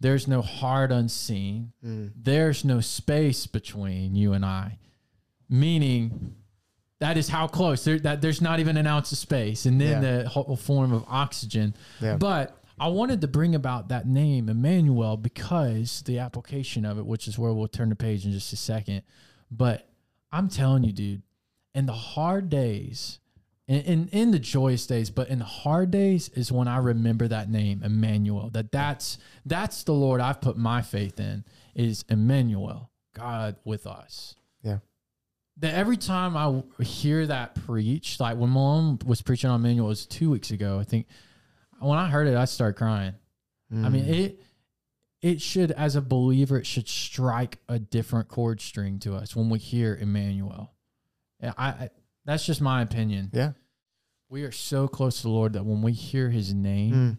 there's 0.00 0.26
no 0.26 0.40
heart 0.40 0.90
unseen. 0.90 1.72
Mm. 1.84 2.12
There's 2.16 2.64
no 2.64 2.80
space 2.80 3.46
between 3.46 4.14
you 4.16 4.32
and 4.32 4.44
I, 4.44 4.78
meaning 5.48 6.34
that 6.98 7.16
is 7.16 7.28
how 7.28 7.46
close. 7.46 7.84
There, 7.84 7.98
that 8.00 8.20
there's 8.20 8.40
not 8.40 8.60
even 8.60 8.76
an 8.76 8.86
ounce 8.86 9.12
of 9.12 9.18
space, 9.18 9.66
and 9.66 9.80
then 9.80 10.02
Yeah. 10.02 10.22
the 10.22 10.28
whole 10.28 10.56
form 10.56 10.92
of 10.92 11.04
oxygen. 11.08 11.74
Yeah. 12.00 12.16
But 12.16 12.56
I 12.80 12.88
wanted 12.88 13.20
to 13.20 13.28
bring 13.28 13.54
about 13.54 13.90
that 13.90 14.08
name, 14.08 14.48
Emmanuel, 14.48 15.18
because 15.18 16.00
the 16.06 16.18
application 16.18 16.86
of 16.86 16.98
it, 16.98 17.04
which 17.04 17.28
is 17.28 17.38
where 17.38 17.52
we'll 17.52 17.68
turn 17.68 17.90
the 17.90 17.94
page 17.94 18.24
in 18.24 18.32
just 18.32 18.54
a 18.54 18.56
second. 18.56 19.02
But 19.50 19.86
I'm 20.32 20.48
telling 20.48 20.84
you, 20.84 20.92
dude, 20.92 21.22
in 21.74 21.84
the 21.84 21.92
hard 21.92 22.48
days, 22.48 23.18
in, 23.68 23.82
in, 23.82 24.08
in 24.08 24.30
the 24.30 24.38
joyous 24.38 24.86
days, 24.86 25.10
but 25.10 25.28
in 25.28 25.40
the 25.40 25.44
hard 25.44 25.90
days 25.90 26.30
is 26.30 26.50
when 26.50 26.68
I 26.68 26.78
remember 26.78 27.28
that 27.28 27.50
name, 27.50 27.82
Emmanuel. 27.84 28.48
That 28.48 28.72
that's 28.72 29.18
that's 29.44 29.84
the 29.84 29.92
Lord 29.92 30.22
I've 30.22 30.40
put 30.40 30.56
my 30.56 30.80
faith 30.80 31.20
in 31.20 31.44
is 31.74 32.06
Emmanuel, 32.08 32.90
God 33.14 33.56
with 33.62 33.86
us. 33.86 34.36
Yeah. 34.62 34.78
That 35.58 35.74
every 35.74 35.98
time 35.98 36.34
I 36.34 36.82
hear 36.82 37.26
that 37.26 37.56
preached, 37.66 38.20
like 38.20 38.38
when 38.38 38.50
mom 38.50 39.00
was 39.04 39.20
preaching 39.20 39.50
on 39.50 39.60
Emmanuel, 39.60 39.88
it 39.88 39.90
was 39.90 40.06
two 40.06 40.30
weeks 40.30 40.50
ago, 40.50 40.78
I 40.80 40.84
think. 40.84 41.06
When 41.80 41.98
I 41.98 42.08
heard 42.08 42.28
it, 42.28 42.36
I 42.36 42.44
started 42.44 42.74
crying. 42.76 43.14
I 43.72 43.88
mean, 43.88 44.04
Mm. 44.04 44.08
it 44.08 44.42
it 45.22 45.40
should, 45.42 45.70
as 45.72 45.96
a 45.96 46.00
believer, 46.00 46.56
it 46.58 46.66
should 46.66 46.88
strike 46.88 47.58
a 47.68 47.78
different 47.78 48.28
chord 48.28 48.60
string 48.60 48.98
to 49.00 49.14
us 49.14 49.36
when 49.36 49.50
we 49.50 49.58
hear 49.58 49.94
Emmanuel. 49.94 50.72
Yeah, 51.42 51.52
I, 51.58 51.68
I 51.68 51.90
that's 52.24 52.44
just 52.46 52.60
my 52.60 52.82
opinion. 52.82 53.30
Yeah. 53.32 53.52
We 54.28 54.44
are 54.44 54.52
so 54.52 54.88
close 54.88 55.16
to 55.18 55.22
the 55.24 55.28
Lord 55.30 55.52
that 55.54 55.64
when 55.66 55.82
we 55.82 55.92
hear 55.92 56.30
His 56.30 56.52
name, 56.54 56.92
Mm. 56.94 57.18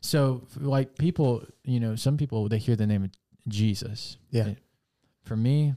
so 0.00 0.46
like 0.56 0.96
people, 0.96 1.44
you 1.64 1.80
know, 1.80 1.96
some 1.96 2.16
people 2.16 2.48
they 2.48 2.58
hear 2.58 2.76
the 2.76 2.86
name 2.86 3.04
of 3.04 3.10
Jesus. 3.48 4.16
Yeah. 4.30 4.46
It- 4.48 4.58
for 5.24 5.36
me, 5.36 5.74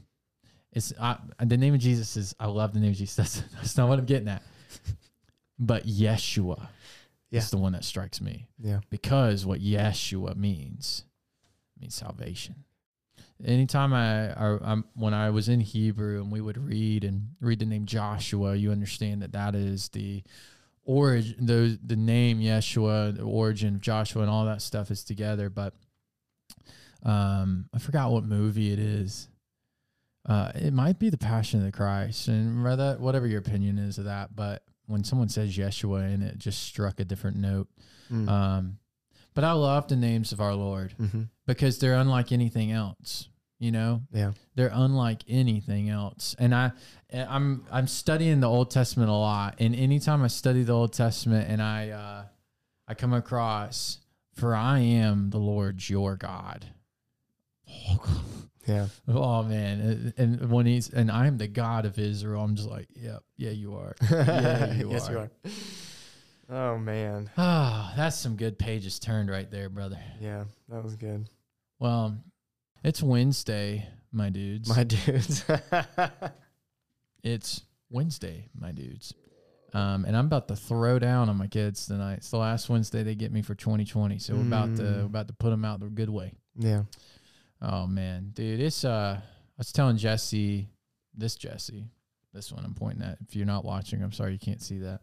it's 0.72 0.92
I, 0.98 1.18
the 1.44 1.56
name 1.56 1.74
of 1.74 1.80
Jesus 1.80 2.16
is 2.16 2.34
I 2.40 2.46
love 2.46 2.72
the 2.72 2.80
name 2.80 2.90
of 2.92 2.96
Jesus. 2.96 3.14
That's 3.16 3.40
that's 3.54 3.76
not 3.76 3.88
what 3.88 3.98
I'm 3.98 4.06
getting 4.06 4.28
at. 4.28 4.42
But 5.58 5.86
Yeshua 5.86 6.68
Yeah. 7.34 7.40
is 7.40 7.50
the 7.50 7.58
one 7.58 7.72
that 7.72 7.84
strikes 7.84 8.20
me 8.20 8.46
Yeah. 8.58 8.80
because 8.90 9.44
what 9.44 9.60
Yeshua 9.60 10.36
means 10.36 11.04
means 11.80 11.94
salvation. 11.94 12.64
Anytime 13.44 13.92
I, 13.92 14.32
I 14.32 14.58
I'm, 14.62 14.84
when 14.94 15.12
I 15.12 15.30
was 15.30 15.48
in 15.48 15.60
Hebrew 15.60 16.22
and 16.22 16.30
we 16.30 16.40
would 16.40 16.56
read 16.56 17.02
and 17.04 17.30
read 17.40 17.58
the 17.58 17.66
name 17.66 17.84
Joshua, 17.84 18.54
you 18.54 18.70
understand 18.70 19.22
that 19.22 19.32
that 19.32 19.54
is 19.56 19.88
the 19.88 20.22
origin, 20.84 21.44
the 21.46 21.78
the 21.84 21.96
name 21.96 22.40
Yeshua, 22.40 23.16
the 23.16 23.22
origin 23.24 23.74
of 23.74 23.80
Joshua, 23.80 24.22
and 24.22 24.30
all 24.30 24.44
that 24.44 24.62
stuff 24.62 24.90
is 24.90 25.02
together. 25.02 25.50
But 25.50 25.74
um, 27.02 27.68
I 27.74 27.78
forgot 27.78 28.12
what 28.12 28.24
movie 28.24 28.72
it 28.72 28.78
is. 28.78 29.28
Uh, 30.26 30.52
it 30.54 30.72
might 30.72 30.98
be 30.98 31.10
the 31.10 31.18
Passion 31.18 31.58
of 31.60 31.66
the 31.66 31.72
Christ, 31.72 32.28
and 32.28 32.64
rather 32.64 32.96
whatever 32.98 33.26
your 33.26 33.40
opinion 33.40 33.78
is 33.78 33.98
of 33.98 34.04
that. 34.04 34.34
But 34.34 34.62
when 34.86 35.04
someone 35.04 35.28
says 35.28 35.56
Yeshua, 35.56 36.12
and 36.12 36.22
it 36.22 36.38
just 36.38 36.62
struck 36.62 37.00
a 37.00 37.04
different 37.04 37.36
note. 37.36 37.68
Mm. 38.12 38.28
Um, 38.28 38.78
but 39.34 39.44
I 39.44 39.52
love 39.52 39.88
the 39.88 39.96
names 39.96 40.32
of 40.32 40.40
our 40.40 40.54
Lord 40.54 40.92
hmm 40.92 41.22
because 41.46 41.78
they're 41.78 41.94
unlike 41.94 42.32
anything 42.32 42.72
else. 42.72 43.28
You 43.58 43.70
know, 43.72 44.02
Yeah. 44.12 44.32
they're 44.56 44.70
unlike 44.72 45.22
anything 45.28 45.88
else. 45.88 46.34
And 46.38 46.54
I, 46.54 46.72
I'm 47.12 47.64
I'm 47.70 47.86
studying 47.86 48.40
the 48.40 48.48
Old 48.48 48.70
Testament 48.70 49.10
a 49.10 49.14
lot, 49.14 49.56
and 49.58 49.74
anytime 49.74 50.22
I 50.22 50.26
study 50.28 50.62
the 50.64 50.72
Old 50.74 50.92
Testament, 50.92 51.48
and 51.48 51.62
I 51.62 51.90
uh, 51.90 52.24
I 52.88 52.94
come 52.94 53.12
across, 53.14 54.00
for 54.34 54.54
I 54.54 54.80
am 54.80 55.30
the 55.30 55.38
Lord 55.38 55.88
your 55.88 56.16
God. 56.16 56.66
Yeah. 58.66 58.88
Oh 59.08 59.42
man, 59.42 59.80
and 59.80 60.14
and 60.40 60.50
when 60.50 60.66
he's 60.66 60.88
and 60.90 61.10
I 61.10 61.26
am 61.26 61.36
the 61.38 61.48
God 61.48 61.84
of 61.86 61.98
Israel, 61.98 62.42
I'm 62.42 62.54
just 62.56 62.68
like, 62.68 62.88
yep, 62.94 63.22
yeah, 63.36 63.50
you 63.50 63.74
are. 63.76 63.94
Yeah, 64.10 64.72
you 64.74 64.90
yes, 64.90 65.08
are. 65.08 65.12
you 65.12 65.18
are. 65.18 65.30
Oh 66.74 66.78
man. 66.78 67.30
Ah, 67.36 67.92
that's 67.96 68.16
some 68.16 68.36
good 68.36 68.58
pages 68.58 68.98
turned 68.98 69.30
right 69.30 69.50
there, 69.50 69.68
brother. 69.68 69.98
Yeah, 70.20 70.44
that 70.68 70.82
was 70.82 70.96
good. 70.96 71.28
Well, 71.78 72.16
it's 72.82 73.02
Wednesday, 73.02 73.86
my 74.12 74.30
dudes. 74.30 74.68
My 74.68 74.84
dudes. 74.94 75.44
it's 77.22 77.62
Wednesday, 77.90 78.48
my 78.58 78.72
dudes. 78.72 79.14
Um, 79.72 80.04
and 80.04 80.16
I'm 80.16 80.26
about 80.26 80.46
to 80.48 80.56
throw 80.56 80.98
down 81.00 81.28
on 81.28 81.36
my 81.36 81.48
kids 81.48 81.86
tonight. 81.86 82.18
It's 82.18 82.30
the 82.30 82.36
last 82.38 82.68
Wednesday 82.68 83.02
they 83.02 83.16
get 83.16 83.32
me 83.32 83.42
for 83.42 83.54
2020, 83.56 84.18
so 84.18 84.34
we're 84.34 84.42
about 84.42 84.76
to 84.76 84.82
Mm. 84.82 84.96
we're 85.00 85.04
about 85.06 85.26
to 85.28 85.34
put 85.34 85.50
them 85.50 85.64
out 85.64 85.80
the 85.80 85.86
good 85.86 86.10
way. 86.10 86.32
yeah. 86.56 86.82
Oh 87.66 87.86
man, 87.86 88.30
dude, 88.34 88.60
it's 88.60 88.84
uh, 88.84 89.18
I 89.18 89.22
was 89.56 89.72
telling 89.72 89.96
Jesse, 89.96 90.68
this 91.16 91.34
Jesse, 91.34 91.84
this 92.34 92.52
one 92.52 92.62
I'm 92.64 92.74
pointing 92.74 93.02
at. 93.02 93.18
If 93.26 93.34
you're 93.34 93.46
not 93.46 93.64
watching, 93.64 94.02
I'm 94.02 94.12
sorry 94.12 94.32
you 94.32 94.38
can't 94.38 94.60
see 94.60 94.78
that. 94.80 95.00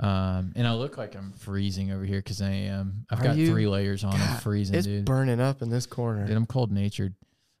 Um, 0.00 0.52
and 0.56 0.66
I 0.66 0.72
look 0.74 0.96
like 0.98 1.14
I'm 1.14 1.32
freezing 1.32 1.92
over 1.92 2.04
here 2.04 2.18
because 2.20 2.40
I 2.42 2.50
am. 2.50 3.06
I've 3.10 3.20
Are 3.20 3.24
got 3.24 3.36
you? 3.36 3.48
three 3.48 3.68
layers 3.68 4.02
on. 4.02 4.14
I'm 4.14 4.38
freezing, 4.38 4.76
It's 4.76 4.86
dude. 4.86 5.04
burning 5.04 5.40
up 5.40 5.62
in 5.62 5.68
this 5.68 5.86
corner. 5.86 6.26
Dude, 6.26 6.36
I'm 6.36 6.46
cold 6.46 6.72
natured. 6.72 7.14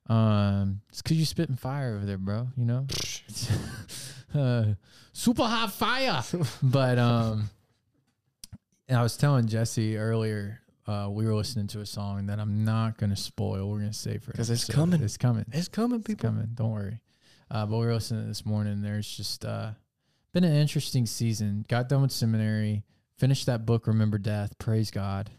Um, 0.08 0.80
it's 0.88 1.00
cause 1.02 1.16
you're 1.16 1.26
spitting 1.26 1.56
fire 1.56 1.94
over 1.96 2.04
there, 2.06 2.18
bro. 2.18 2.48
You 2.56 2.64
know, 2.64 2.86
uh, 4.34 4.64
super 5.12 5.44
hot 5.44 5.72
fire. 5.72 6.22
but 6.62 6.98
um, 6.98 7.50
I 8.90 9.02
was 9.02 9.16
telling 9.16 9.46
Jesse 9.46 9.96
earlier. 9.96 10.60
Uh, 10.86 11.08
we 11.10 11.24
were 11.26 11.34
listening 11.34 11.66
to 11.68 11.80
a 11.80 11.86
song 11.86 12.26
that 12.26 12.38
I'm 12.38 12.64
not 12.64 12.98
gonna 12.98 13.16
spoil. 13.16 13.70
We're 13.70 13.78
gonna 13.78 13.92
save 13.92 14.22
for 14.22 14.32
because 14.32 14.50
it's 14.50 14.66
coming. 14.66 15.02
It's 15.02 15.16
coming. 15.16 15.46
It's 15.52 15.68
coming, 15.68 16.00
It's 16.00 16.06
people. 16.06 16.28
coming. 16.30 16.50
Don't 16.54 16.72
worry. 16.72 17.00
Uh, 17.50 17.64
but 17.66 17.78
we 17.78 17.86
were 17.86 17.94
listening 17.94 18.28
this 18.28 18.44
morning. 18.44 18.82
There's 18.82 19.08
just 19.16 19.44
uh, 19.44 19.70
been 20.32 20.44
an 20.44 20.54
interesting 20.54 21.06
season. 21.06 21.64
Got 21.68 21.88
done 21.88 22.02
with 22.02 22.12
seminary. 22.12 22.84
Finished 23.18 23.46
that 23.46 23.64
book, 23.64 23.86
Remember 23.86 24.18
Death. 24.18 24.58
Praise 24.58 24.90
God. 24.90 25.30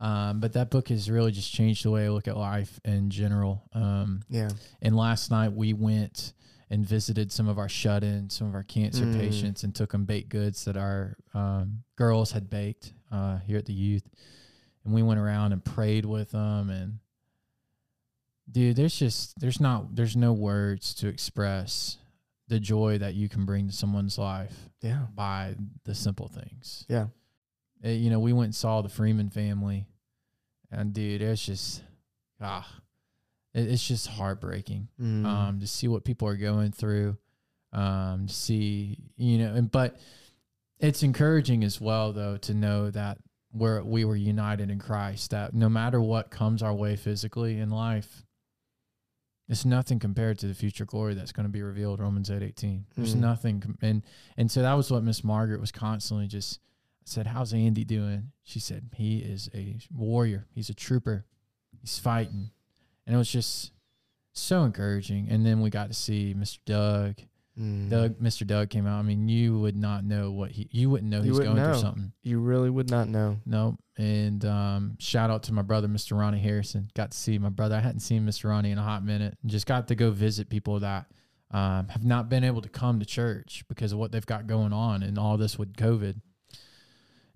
Um, 0.00 0.40
but 0.40 0.52
that 0.52 0.70
book 0.70 0.88
has 0.90 1.10
really 1.10 1.32
just 1.32 1.52
changed 1.52 1.84
the 1.84 1.90
way 1.90 2.04
I 2.04 2.10
look 2.10 2.28
at 2.28 2.36
life 2.36 2.78
in 2.84 3.10
general. 3.10 3.62
Um, 3.72 4.22
Yeah. 4.28 4.50
and 4.82 4.94
last 4.96 5.30
night 5.30 5.52
we 5.54 5.72
went 5.72 6.34
and 6.70 6.84
visited 6.86 7.32
some 7.32 7.48
of 7.48 7.58
our 7.58 7.68
shut-ins, 7.68 8.34
some 8.34 8.46
of 8.48 8.54
our 8.54 8.62
cancer 8.64 9.04
Mm. 9.04 9.18
patients, 9.18 9.64
and 9.64 9.74
took 9.74 9.92
them 9.92 10.04
baked 10.04 10.28
goods 10.28 10.64
that 10.66 10.76
our 10.76 11.16
um, 11.32 11.84
girls 11.96 12.32
had 12.32 12.50
baked 12.50 12.92
uh, 13.10 13.38
here 13.38 13.56
at 13.58 13.66
the 13.66 13.72
youth. 13.72 14.02
And 14.84 14.92
we 14.94 15.02
went 15.02 15.18
around 15.20 15.52
and 15.52 15.64
prayed 15.64 16.04
with 16.04 16.32
them. 16.32 16.68
And 16.70 16.98
dude, 18.50 18.76
there's 18.76 18.98
just 18.98 19.38
there's 19.40 19.60
not 19.60 19.94
there's 19.96 20.16
no 20.16 20.32
words 20.32 20.94
to 20.94 21.08
express 21.08 21.98
the 22.48 22.60
joy 22.60 22.98
that 22.98 23.14
you 23.14 23.28
can 23.28 23.46
bring 23.46 23.66
to 23.68 23.72
someone's 23.74 24.18
life 24.18 24.68
Yeah. 24.82 25.06
by 25.14 25.56
the 25.84 25.94
simple 25.94 26.28
things. 26.28 26.84
Yeah. 26.88 27.06
Uh, 27.84 27.88
you 27.88 28.10
know, 28.10 28.20
we 28.20 28.32
went 28.34 28.46
and 28.48 28.54
saw 28.54 28.82
the 28.82 28.88
Freeman 28.90 29.30
family, 29.30 29.86
and 30.70 30.92
dude, 30.92 31.22
it's 31.22 31.44
just 31.46 31.82
ah, 32.40 32.68
it, 33.54 33.66
it's 33.68 33.86
just 33.86 34.06
heartbreaking 34.08 34.88
Mm. 35.00 35.24
um, 35.26 35.60
to 35.60 35.66
see 35.66 35.88
what 35.88 36.04
people 36.04 36.28
are 36.28 36.36
going 36.36 36.72
through, 36.72 37.16
um, 37.72 38.26
to 38.26 38.34
see 38.34 38.98
you 39.16 39.38
know, 39.38 39.54
and 39.54 39.70
but 39.70 39.98
it's 40.78 41.02
encouraging 41.02 41.64
as 41.64 41.80
well 41.80 42.12
though 42.12 42.36
to 42.38 42.52
know 42.52 42.90
that 42.90 43.16
we're 43.54 43.82
we 43.82 44.04
were 44.04 44.16
united 44.16 44.70
in 44.70 44.78
Christ. 44.78 45.30
That 45.30 45.54
no 45.54 45.68
matter 45.68 46.00
what 46.00 46.30
comes 46.30 46.62
our 46.62 46.74
way 46.74 46.96
physically 46.96 47.58
in 47.58 47.70
life, 47.70 48.24
it's 49.48 49.64
nothing 49.64 49.98
compared 49.98 50.38
to 50.40 50.46
the 50.46 50.54
future 50.54 50.84
glory 50.84 51.14
that's 51.14 51.32
going 51.32 51.44
to 51.46 51.52
be 51.52 51.62
revealed. 51.62 52.00
Romans 52.00 52.30
eight 52.30 52.42
eighteen. 52.42 52.86
There's 52.96 53.14
Mm. 53.14 53.20
nothing, 53.20 53.76
and 53.82 54.02
and 54.36 54.50
so 54.50 54.62
that 54.62 54.74
was 54.74 54.90
what 54.90 55.04
Miss 55.04 55.22
Margaret 55.22 55.60
was 55.60 55.72
constantly 55.72 56.26
just. 56.26 56.60
Said, 57.06 57.26
"How's 57.26 57.52
Andy 57.52 57.84
doing?" 57.84 58.32
She 58.44 58.58
said, 58.58 58.88
"He 58.94 59.18
is 59.18 59.50
a 59.54 59.76
warrior. 59.94 60.46
He's 60.54 60.70
a 60.70 60.74
trooper. 60.74 61.26
He's 61.82 61.98
fighting," 61.98 62.48
and 63.06 63.14
it 63.14 63.18
was 63.18 63.30
just 63.30 63.72
so 64.32 64.64
encouraging. 64.64 65.28
And 65.28 65.44
then 65.44 65.60
we 65.60 65.68
got 65.68 65.88
to 65.88 65.94
see 65.94 66.32
Mr. 66.34 66.60
Doug. 66.64 67.16
Mm. 67.58 67.88
Doug, 67.88 68.18
Mr. 68.18 68.46
Doug 68.46 68.70
came 68.70 68.86
out. 68.86 68.98
I 68.98 69.02
mean, 69.02 69.28
you 69.28 69.58
would 69.60 69.76
not 69.76 70.04
know 70.04 70.32
what 70.32 70.50
he. 70.50 70.68
You 70.72 70.90
wouldn't 70.90 71.10
know 71.10 71.18
You 71.18 71.24
he's 71.24 71.38
wouldn't 71.38 71.54
going 71.54 71.66
know. 71.66 71.72
through 71.74 71.82
something. 71.82 72.12
You 72.22 72.40
really 72.40 72.70
would 72.70 72.90
not 72.90 73.08
know. 73.08 73.38
No. 73.46 73.76
And 73.96 74.44
um, 74.44 74.96
shout 74.98 75.30
out 75.30 75.44
to 75.44 75.52
my 75.52 75.62
brother, 75.62 75.86
Mr. 75.86 76.18
Ronnie 76.18 76.40
Harrison. 76.40 76.90
Got 76.94 77.12
to 77.12 77.16
see 77.16 77.38
my 77.38 77.50
brother. 77.50 77.76
I 77.76 77.80
hadn't 77.80 78.00
seen 78.00 78.26
Mr. 78.26 78.50
Ronnie 78.50 78.72
in 78.72 78.78
a 78.78 78.82
hot 78.82 79.04
minute. 79.04 79.38
And 79.42 79.50
just 79.50 79.66
got 79.66 79.86
to 79.88 79.94
go 79.94 80.10
visit 80.10 80.48
people 80.48 80.80
that 80.80 81.06
um, 81.52 81.88
have 81.88 82.04
not 82.04 82.28
been 82.28 82.42
able 82.42 82.60
to 82.62 82.68
come 82.68 82.98
to 82.98 83.06
church 83.06 83.64
because 83.68 83.92
of 83.92 83.98
what 83.98 84.10
they've 84.10 84.26
got 84.26 84.48
going 84.48 84.72
on 84.72 85.04
and 85.04 85.16
all 85.16 85.36
this 85.36 85.56
with 85.56 85.74
COVID. 85.76 86.20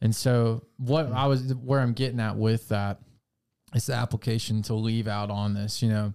And 0.00 0.14
so, 0.14 0.64
what 0.78 1.12
I 1.12 1.26
was, 1.26 1.54
where 1.54 1.80
I'm 1.80 1.92
getting 1.92 2.18
at 2.20 2.36
with 2.36 2.68
that 2.68 2.98
is 3.74 3.86
the 3.86 3.94
application 3.94 4.62
to 4.62 4.74
leave 4.74 5.06
out 5.06 5.30
on 5.30 5.54
this, 5.54 5.82
you 5.82 5.88
know, 5.90 6.14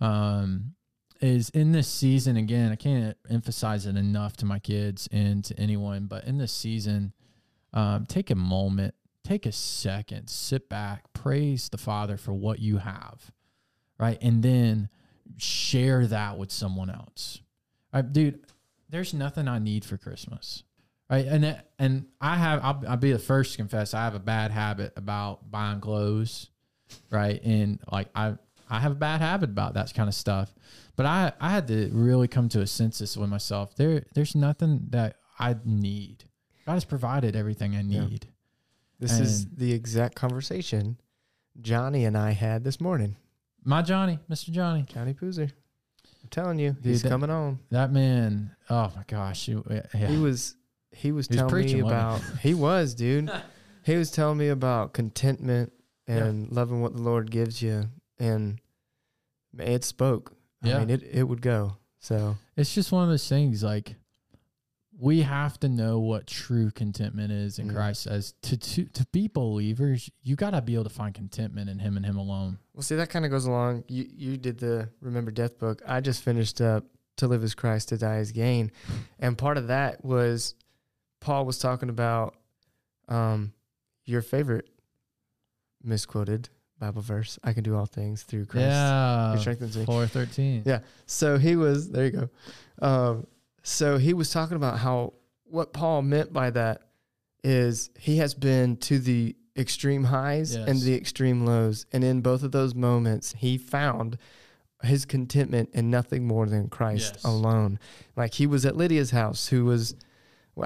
um, 0.00 0.74
is 1.20 1.50
in 1.50 1.72
this 1.72 1.88
season, 1.88 2.36
again, 2.36 2.72
I 2.72 2.76
can't 2.76 3.16
emphasize 3.28 3.86
it 3.86 3.96
enough 3.96 4.36
to 4.38 4.46
my 4.46 4.58
kids 4.58 5.08
and 5.12 5.44
to 5.44 5.58
anyone, 5.58 6.06
but 6.06 6.24
in 6.24 6.38
this 6.38 6.52
season, 6.52 7.12
um, 7.72 8.06
take 8.06 8.30
a 8.30 8.34
moment, 8.34 8.94
take 9.24 9.46
a 9.46 9.52
second, 9.52 10.28
sit 10.28 10.68
back, 10.68 11.12
praise 11.12 11.68
the 11.68 11.78
Father 11.78 12.16
for 12.16 12.32
what 12.32 12.60
you 12.60 12.78
have, 12.78 13.30
right? 13.98 14.18
And 14.22 14.42
then 14.42 14.88
share 15.36 16.06
that 16.06 16.38
with 16.38 16.50
someone 16.50 16.90
else. 16.90 17.40
Right, 17.92 18.12
dude, 18.12 18.40
there's 18.88 19.14
nothing 19.14 19.48
I 19.48 19.58
need 19.58 19.84
for 19.84 19.96
Christmas. 19.96 20.64
Right. 21.10 21.24
And 21.26 21.62
and 21.78 22.06
I 22.20 22.36
have 22.36 22.62
I'll, 22.62 22.82
I'll 22.86 22.96
be 22.98 23.12
the 23.12 23.18
first 23.18 23.52
to 23.52 23.56
confess 23.56 23.94
I 23.94 24.04
have 24.04 24.14
a 24.14 24.20
bad 24.20 24.50
habit 24.50 24.92
about 24.94 25.50
buying 25.50 25.80
clothes. 25.80 26.50
Right. 27.10 27.42
And 27.42 27.80
like 27.90 28.08
I 28.14 28.34
I 28.70 28.80
have 28.80 28.92
a 28.92 28.96
bad 28.96 29.20
habit 29.20 29.50
about 29.50 29.74
that 29.74 29.92
kind 29.94 30.08
of 30.08 30.14
stuff. 30.14 30.54
But 30.96 31.06
I, 31.06 31.32
I 31.40 31.50
had 31.50 31.68
to 31.68 31.88
really 31.92 32.28
come 32.28 32.48
to 32.50 32.60
a 32.60 32.66
census 32.66 33.16
with 33.16 33.30
myself. 33.30 33.74
There 33.76 34.04
there's 34.14 34.34
nothing 34.34 34.86
that 34.90 35.16
I 35.38 35.56
need. 35.64 36.24
God 36.66 36.74
has 36.74 36.84
provided 36.84 37.34
everything 37.36 37.74
I 37.76 37.80
Yeah. 37.82 38.06
need. 38.06 38.28
This 39.00 39.18
is 39.20 39.46
the 39.50 39.72
exact 39.72 40.16
conversation 40.16 40.98
Johnny 41.60 42.04
and 42.04 42.16
I 42.16 42.32
had 42.32 42.64
this 42.64 42.80
morning. 42.80 43.16
My 43.64 43.82
Johnny, 43.82 44.18
Mr. 44.30 44.50
Johnny. 44.50 44.82
Johnny 44.92 45.14
Poozer. 45.14 45.50
I'm 46.22 46.28
telling 46.30 46.58
you, 46.58 46.72
Dude, 46.72 46.84
he's 46.84 47.02
that- 47.02 47.08
coming 47.08 47.30
on. 47.30 47.58
That 47.70 47.92
man, 47.92 48.54
oh 48.70 48.92
my 48.94 49.04
gosh. 49.06 49.46
he- 49.46 49.56
yeah. 49.70 49.86
He 50.08 50.16
was 50.18 50.56
he 50.90 51.12
was 51.12 51.28
He 51.28 51.36
telling 51.36 51.64
me 51.66 51.80
about 51.80 52.20
he 52.40 52.54
was, 52.54 52.94
dude. 52.94 53.30
he 53.84 53.96
was 53.96 54.10
telling 54.10 54.36
me 54.38 54.48
about 54.48 54.92
contentment 54.94 55.72
and 56.06 56.50
loving 56.50 56.80
what 56.80 56.94
the 56.94 57.02
Lord 57.02 57.30
gives 57.30 57.62
you 57.62 57.84
and 58.18 58.60
it 59.58 59.84
spoke. 59.84 60.34
Yeah. 60.62 60.76
I 60.76 60.78
mean 60.80 60.90
it 60.90 61.02
it 61.02 61.22
would 61.24 61.42
go. 61.42 61.76
So 62.00 62.36
it's 62.56 62.74
just 62.74 62.92
one 62.92 63.02
of 63.04 63.08
those 63.08 63.28
things 63.28 63.62
like 63.62 63.94
we 65.00 65.22
have 65.22 65.60
to 65.60 65.68
know 65.68 66.00
what 66.00 66.26
true 66.26 66.72
contentment 66.72 67.30
is 67.30 67.60
in 67.60 67.68
Mm. 67.68 67.74
Christ 67.74 68.06
as 68.08 68.34
to, 68.42 68.56
to 68.56 68.84
to 68.86 69.06
be 69.12 69.28
believers, 69.28 70.10
you 70.22 70.34
gotta 70.34 70.60
be 70.60 70.74
able 70.74 70.84
to 70.84 70.90
find 70.90 71.14
contentment 71.14 71.70
in 71.70 71.78
him 71.78 71.96
and 71.96 72.04
him 72.04 72.16
alone. 72.16 72.58
Well, 72.74 72.82
see, 72.82 72.96
that 72.96 73.08
kind 73.08 73.24
of 73.24 73.30
goes 73.30 73.44
along. 73.46 73.84
You 73.88 74.06
you 74.12 74.36
did 74.36 74.58
the 74.58 74.88
Remember 75.00 75.30
Death 75.30 75.58
book. 75.58 75.82
I 75.86 76.00
just 76.00 76.22
finished 76.22 76.60
up 76.60 76.84
To 77.18 77.28
Live 77.28 77.44
as 77.44 77.54
Christ, 77.54 77.90
To 77.90 77.98
Die 77.98 78.16
as 78.16 78.32
Gain, 78.32 78.72
and 79.20 79.38
part 79.38 79.56
of 79.56 79.68
that 79.68 80.04
was 80.04 80.56
Paul 81.20 81.46
was 81.46 81.58
talking 81.58 81.90
about 81.90 82.34
um, 83.08 83.52
your 84.04 84.22
favorite 84.22 84.68
misquoted 85.82 86.48
Bible 86.78 87.02
verse. 87.02 87.38
I 87.42 87.52
can 87.52 87.64
do 87.64 87.76
all 87.76 87.86
things 87.86 88.22
through 88.22 88.46
Christ 88.46 88.66
yeah. 88.66 89.32
who 89.32 89.38
strengthens 89.40 89.76
me. 89.76 89.84
Four 89.84 90.06
thirteen. 90.06 90.62
Yeah. 90.64 90.80
So 91.06 91.38
he 91.38 91.56
was 91.56 91.90
there. 91.90 92.04
You 92.06 92.10
go. 92.10 92.28
Um, 92.80 93.26
so 93.62 93.98
he 93.98 94.14
was 94.14 94.30
talking 94.30 94.56
about 94.56 94.78
how 94.78 95.14
what 95.44 95.72
Paul 95.72 96.02
meant 96.02 96.32
by 96.32 96.50
that 96.50 96.82
is 97.42 97.90
he 97.98 98.18
has 98.18 98.34
been 98.34 98.76
to 98.76 98.98
the 98.98 99.34
extreme 99.56 100.04
highs 100.04 100.54
and 100.54 100.80
the 100.80 100.94
extreme 100.94 101.44
lows. 101.44 101.86
And 101.92 102.04
in 102.04 102.20
both 102.20 102.42
of 102.42 102.52
those 102.52 102.74
moments, 102.74 103.34
he 103.36 103.58
found 103.58 104.18
his 104.82 105.04
contentment 105.04 105.70
in 105.72 105.90
nothing 105.90 106.26
more 106.26 106.46
than 106.46 106.68
Christ 106.68 107.14
Yes. 107.16 107.24
alone. 107.24 107.80
Like 108.14 108.34
he 108.34 108.46
was 108.46 108.64
at 108.64 108.76
Lydia's 108.76 109.10
house, 109.10 109.48
who 109.48 109.64
was, 109.64 109.96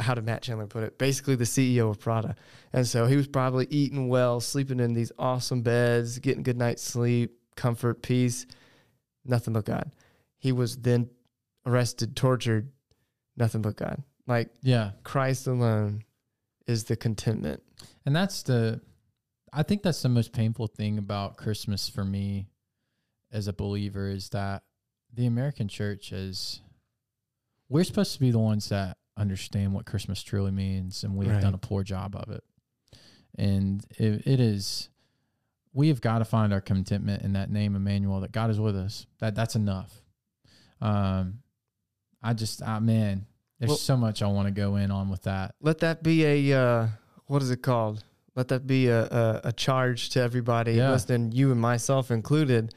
how 0.00 0.14
did 0.14 0.24
Matt 0.24 0.42
Chandler 0.42 0.66
put 0.66 0.82
it? 0.84 0.98
Basically, 0.98 1.34
the 1.34 1.44
CEO 1.44 1.90
of 1.90 2.00
Prada. 2.00 2.34
And 2.72 2.86
so 2.86 3.06
he 3.06 3.16
was 3.16 3.26
probably 3.26 3.66
eating 3.70 4.08
well, 4.08 4.40
sleeping 4.40 4.80
in 4.80 4.94
these 4.94 5.12
awesome 5.18 5.62
beds, 5.62 6.18
getting 6.18 6.42
good 6.42 6.56
night's 6.56 6.82
sleep, 6.82 7.36
comfort, 7.56 8.02
peace, 8.02 8.46
nothing 9.24 9.52
but 9.52 9.64
God. 9.64 9.92
He 10.38 10.52
was 10.52 10.76
then 10.76 11.10
arrested, 11.66 12.16
tortured, 12.16 12.70
nothing 13.36 13.62
but 13.62 13.76
God. 13.76 14.02
Like 14.26 14.50
Yeah. 14.62 14.92
Christ 15.04 15.46
alone 15.46 16.04
is 16.66 16.84
the 16.84 16.96
contentment. 16.96 17.62
And 18.06 18.14
that's 18.14 18.42
the, 18.42 18.80
I 19.52 19.62
think 19.62 19.82
that's 19.82 20.02
the 20.02 20.08
most 20.08 20.32
painful 20.32 20.68
thing 20.68 20.98
about 20.98 21.36
Christmas 21.36 21.88
for 21.88 22.04
me 22.04 22.46
as 23.32 23.48
a 23.48 23.52
believer 23.52 24.08
is 24.08 24.30
that 24.30 24.62
the 25.12 25.26
American 25.26 25.68
church 25.68 26.12
is, 26.12 26.60
we're 27.68 27.84
supposed 27.84 28.12
to 28.14 28.20
be 28.20 28.30
the 28.30 28.38
ones 28.38 28.68
that 28.68 28.98
understand 29.16 29.72
what 29.74 29.86
Christmas 29.86 30.22
truly 30.22 30.50
means, 30.50 31.04
and 31.04 31.16
we 31.16 31.26
have 31.26 31.36
Right. 31.36 31.42
done 31.42 31.54
a 31.54 31.58
poor 31.58 31.82
job 31.82 32.16
of 32.16 32.30
it. 32.30 32.42
And 33.36 33.84
it, 33.98 34.26
it 34.26 34.40
is, 34.40 34.88
we 35.72 35.88
have 35.88 36.00
got 36.00 36.18
to 36.18 36.24
find 36.24 36.52
our 36.52 36.60
contentment 36.60 37.22
in 37.22 37.32
that 37.34 37.50
name, 37.50 37.76
Emmanuel, 37.76 38.20
that 38.20 38.32
God 38.32 38.50
is 38.50 38.58
with 38.60 38.76
us. 38.76 39.06
That 39.20 39.34
that's 39.34 39.54
enough. 39.56 40.02
Um, 40.80 41.40
I 42.22 42.34
just, 42.34 42.62
I 42.62 42.78
man, 42.78 43.26
there's 43.58 43.68
Well- 43.70 43.76
so 43.78 43.96
much 43.96 44.22
I 44.22 44.26
want 44.26 44.48
to 44.48 44.52
go 44.52 44.76
in 44.76 44.90
on 44.90 45.08
with 45.08 45.22
that. 45.22 45.54
Let 45.60 45.78
that 45.78 46.02
be 46.02 46.24
a 46.24 46.58
uh, 46.60 46.88
what 47.26 47.42
is 47.42 47.50
it 47.50 47.62
called? 47.62 48.04
Let 48.34 48.48
that 48.48 48.66
be 48.66 48.88
a, 48.88 49.04
a, 49.04 49.40
a 49.44 49.52
charge 49.52 50.10
to 50.10 50.20
everybody 50.20 50.72
Yeah. 50.74 50.90
listening, 50.90 51.32
you 51.32 51.52
and 51.52 51.60
myself 51.60 52.10
included. 52.10 52.74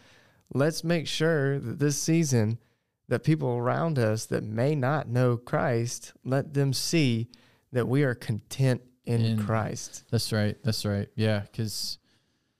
Let's 0.53 0.83
make 0.83 1.07
sure 1.07 1.59
that 1.59 1.79
this 1.79 1.97
season, 2.01 2.59
that 3.07 3.23
people 3.23 3.49
around 3.49 3.99
us 3.99 4.25
that 4.27 4.43
may 4.43 4.75
not 4.75 5.07
know 5.07 5.37
Christ, 5.37 6.13
let 6.23 6.53
them 6.53 6.73
see 6.73 7.29
that 7.71 7.87
we 7.87 8.03
are 8.03 8.15
content 8.15 8.81
in, 9.05 9.21
In- 9.21 9.43
Christ. 9.45 10.03
That's 10.11 10.31
right. 10.33 10.57
That's 10.63 10.85
right. 10.85 11.07
Yeah, 11.15 11.41
because 11.41 11.99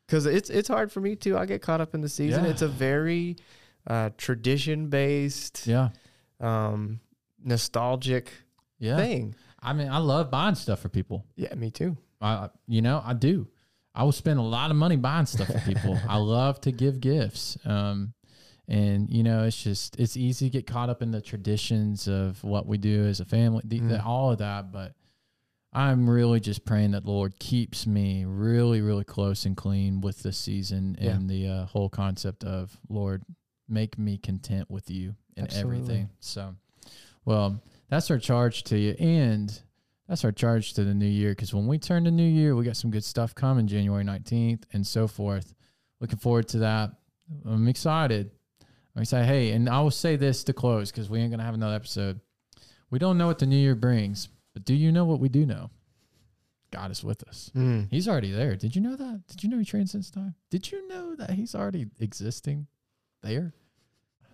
Because 0.05 0.25
it's 0.27 0.49
it's 0.49 0.67
hard 0.67 0.91
for 0.91 1.01
me 1.01 1.15
too. 1.15 1.37
I 1.37 1.45
get 1.45 1.61
caught 1.61 1.81
up 1.81 1.95
in 1.95 2.01
the 2.01 2.09
season. 2.09 2.43
Yeah. 2.43 2.51
It's 2.51 2.61
a 2.61 2.67
very 2.67 3.37
uh, 3.87 4.09
tradition 4.17 4.89
based, 4.89 5.65
yeah, 5.67 5.89
um, 6.39 6.99
nostalgic 7.43 8.31
yeah. 8.79 8.97
thing. 8.97 9.35
I 9.61 9.73
mean, 9.73 9.89
I 9.89 9.97
love 9.97 10.29
buying 10.29 10.55
stuff 10.55 10.79
for 10.79 10.89
people. 10.89 11.25
Yeah, 11.35 11.53
me 11.55 11.71
too. 11.71 11.97
I, 12.21 12.49
you 12.67 12.81
know, 12.81 13.01
I 13.03 13.13
do. 13.13 13.47
I 13.93 14.03
will 14.03 14.11
spend 14.11 14.39
a 14.39 14.43
lot 14.43 14.71
of 14.71 14.77
money 14.77 14.97
buying 14.97 15.25
stuff 15.25 15.47
for 15.47 15.59
people. 15.59 15.97
I 16.09 16.17
love 16.17 16.59
to 16.61 16.71
give 16.71 16.99
gifts. 16.99 17.57
Um, 17.65 18.13
and 18.67 19.09
you 19.09 19.23
know, 19.23 19.43
it's 19.43 19.61
just 19.61 19.99
it's 19.99 20.17
easy 20.17 20.49
to 20.49 20.53
get 20.57 20.65
caught 20.67 20.89
up 20.89 21.01
in 21.01 21.11
the 21.11 21.21
traditions 21.21 22.07
of 22.07 22.43
what 22.43 22.65
we 22.65 22.77
do 22.77 23.05
as 23.05 23.19
a 23.19 23.25
family, 23.25 23.61
the, 23.65 23.79
the, 23.79 23.95
Mm. 23.97 24.05
all 24.05 24.31
of 24.31 24.39
that. 24.39 24.71
But 24.71 24.93
I'm 25.73 26.09
really 26.09 26.39
just 26.39 26.63
praying 26.65 26.91
that 26.91 27.03
the 27.03 27.11
Lord 27.11 27.37
keeps 27.37 27.85
me 27.85 28.23
really, 28.25 28.81
really 28.81 29.03
close 29.03 29.45
and 29.45 29.57
clean 29.57 29.99
with 30.01 30.23
this 30.23 30.37
season 30.37 30.97
Yeah. 30.99 31.11
and 31.11 31.29
the 31.29 31.47
uh, 31.47 31.65
whole 31.65 31.89
concept 31.89 32.43
of 32.43 32.77
Lord, 32.89 33.23
make 33.67 33.97
me 33.97 34.17
content 34.17 34.69
with 34.71 34.89
you 34.89 35.15
in 35.35 35.43
Absolutely. 35.43 35.75
everything. 35.81 36.09
So, 36.19 36.55
well, 37.25 37.61
that's 37.89 38.09
our 38.09 38.19
charge 38.19 38.63
to 38.65 38.77
you, 38.77 38.91
and 38.99 39.61
that's 40.07 40.23
our 40.23 40.31
charge 40.31 40.73
to 40.75 40.83
the 40.83 40.93
new 40.93 41.05
year. 41.07 41.31
Because 41.31 41.53
when 41.53 41.67
we 41.67 41.77
turn 41.77 42.05
to 42.05 42.11
new 42.11 42.23
year, 42.27 42.55
we 42.55 42.63
got 42.63 42.77
some 42.77 42.89
good 42.91 43.03
stuff 43.03 43.35
coming, 43.35 43.67
January 43.67 44.03
nineteenth, 44.03 44.65
and 44.73 44.85
so 44.87 45.07
forth. 45.07 45.53
Looking 45.99 46.19
forward 46.19 46.47
to 46.49 46.59
that. 46.59 46.91
I'm 47.45 47.67
excited. 47.67 48.31
I'm 48.95 49.01
excited. 49.01 49.25
Hey, 49.25 49.51
and 49.51 49.69
I 49.69 49.81
will 49.81 49.91
say 49.91 50.15
this 50.15 50.43
to 50.45 50.53
close 50.53 50.91
because 50.91 51.09
we 51.09 51.19
ain't 51.19 51.31
gonna 51.31 51.43
have 51.43 51.53
another 51.53 51.75
episode. 51.75 52.19
We 52.89 52.99
don't 52.99 53.17
know 53.17 53.27
what 53.27 53.39
the 53.39 53.45
new 53.45 53.57
year 53.57 53.75
brings, 53.75 54.29
but 54.53 54.63
do 54.63 54.73
you 54.73 54.91
know 54.91 55.05
what 55.05 55.19
we 55.19 55.29
do 55.29 55.45
know? 55.45 55.69
God 56.71 56.91
is 56.91 57.03
with 57.03 57.23
us. 57.27 57.51
Mm. 57.55 57.87
He's 57.89 58.07
already 58.07 58.31
there. 58.31 58.55
Did 58.55 58.75
you 58.75 58.81
know 58.81 58.95
that? 58.95 59.23
Did 59.27 59.43
you 59.43 59.49
know 59.49 59.57
he 59.57 59.65
transcends 59.65 60.11
time? 60.11 60.35
Did 60.49 60.71
you 60.71 60.87
know 60.87 61.15
that 61.15 61.31
he's 61.31 61.55
already 61.55 61.87
existing 61.99 62.67
there? 63.21 63.53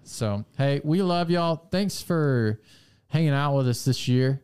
So, 0.03 0.45
hey, 0.57 0.81
we 0.83 1.01
love 1.01 1.29
y'all. 1.29 1.67
Thanks 1.71 2.01
for 2.01 2.59
hanging 3.07 3.29
out 3.29 3.55
with 3.55 3.67
us 3.67 3.85
this 3.85 4.07
year. 4.07 4.41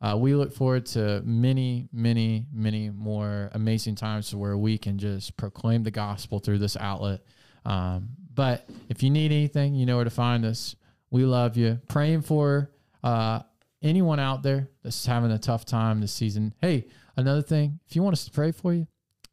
Uh, 0.00 0.16
we 0.16 0.34
look 0.34 0.52
forward 0.52 0.86
to 0.86 1.20
many, 1.24 1.88
many, 1.92 2.46
many 2.52 2.88
more 2.88 3.50
amazing 3.52 3.96
times 3.96 4.34
where 4.34 4.56
we 4.56 4.78
can 4.78 4.98
just 4.98 5.36
proclaim 5.36 5.82
the 5.82 5.90
gospel 5.90 6.38
through 6.38 6.58
this 6.58 6.76
outlet. 6.76 7.20
Um, 7.64 8.10
but 8.34 8.68
if 8.88 9.02
you 9.02 9.10
need 9.10 9.32
anything, 9.32 9.74
you 9.74 9.86
know 9.86 9.96
where 9.96 10.04
to 10.04 10.10
find 10.10 10.44
us. 10.44 10.76
We 11.10 11.24
love 11.24 11.56
you. 11.56 11.80
Praying 11.88 12.22
for 12.22 12.70
uh, 13.02 13.40
anyone 13.82 14.20
out 14.20 14.42
there 14.42 14.68
that's 14.82 15.04
having 15.04 15.30
a 15.30 15.38
tough 15.38 15.64
time 15.64 16.00
this 16.00 16.12
season. 16.12 16.54
Hey, 16.60 16.86
another 17.16 17.42
thing, 17.42 17.80
if 17.88 17.96
you 17.96 18.02
want 18.02 18.14
us 18.14 18.24
to 18.24 18.30
pray 18.30 18.52
for 18.52 18.72
you, 18.72 18.86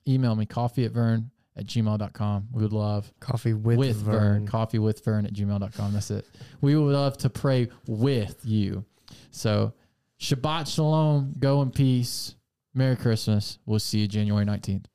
email 0.07 0.35
me 0.35 0.45
coffee 0.45 0.85
at 0.85 0.91
vern 0.91 1.31
at 1.55 1.65
gmail.com. 1.65 2.47
We 2.51 2.61
would 2.61 2.73
love 2.73 3.11
Coffee 3.19 3.53
with, 3.53 3.77
with, 3.77 3.97
Vern. 3.97 4.15
Vern. 4.15 4.47
Coffee 4.47 4.79
with 4.79 5.03
Vern 5.03 5.25
at 5.25 5.33
gmail.com. 5.33 5.93
That's 5.93 6.11
it. 6.11 6.25
We 6.61 6.75
would 6.75 6.93
love 6.93 7.17
to 7.19 7.29
pray 7.29 7.69
with 7.87 8.39
you. 8.43 8.85
So 9.31 9.73
Shabbat 10.19 10.73
Shalom. 10.73 11.33
Go 11.39 11.61
in 11.61 11.71
peace. 11.71 12.35
Merry 12.73 12.95
Christmas. 12.95 13.57
We'll 13.65 13.79
see 13.79 13.99
you 13.99 14.07
January 14.07 14.45
19th. 14.45 14.85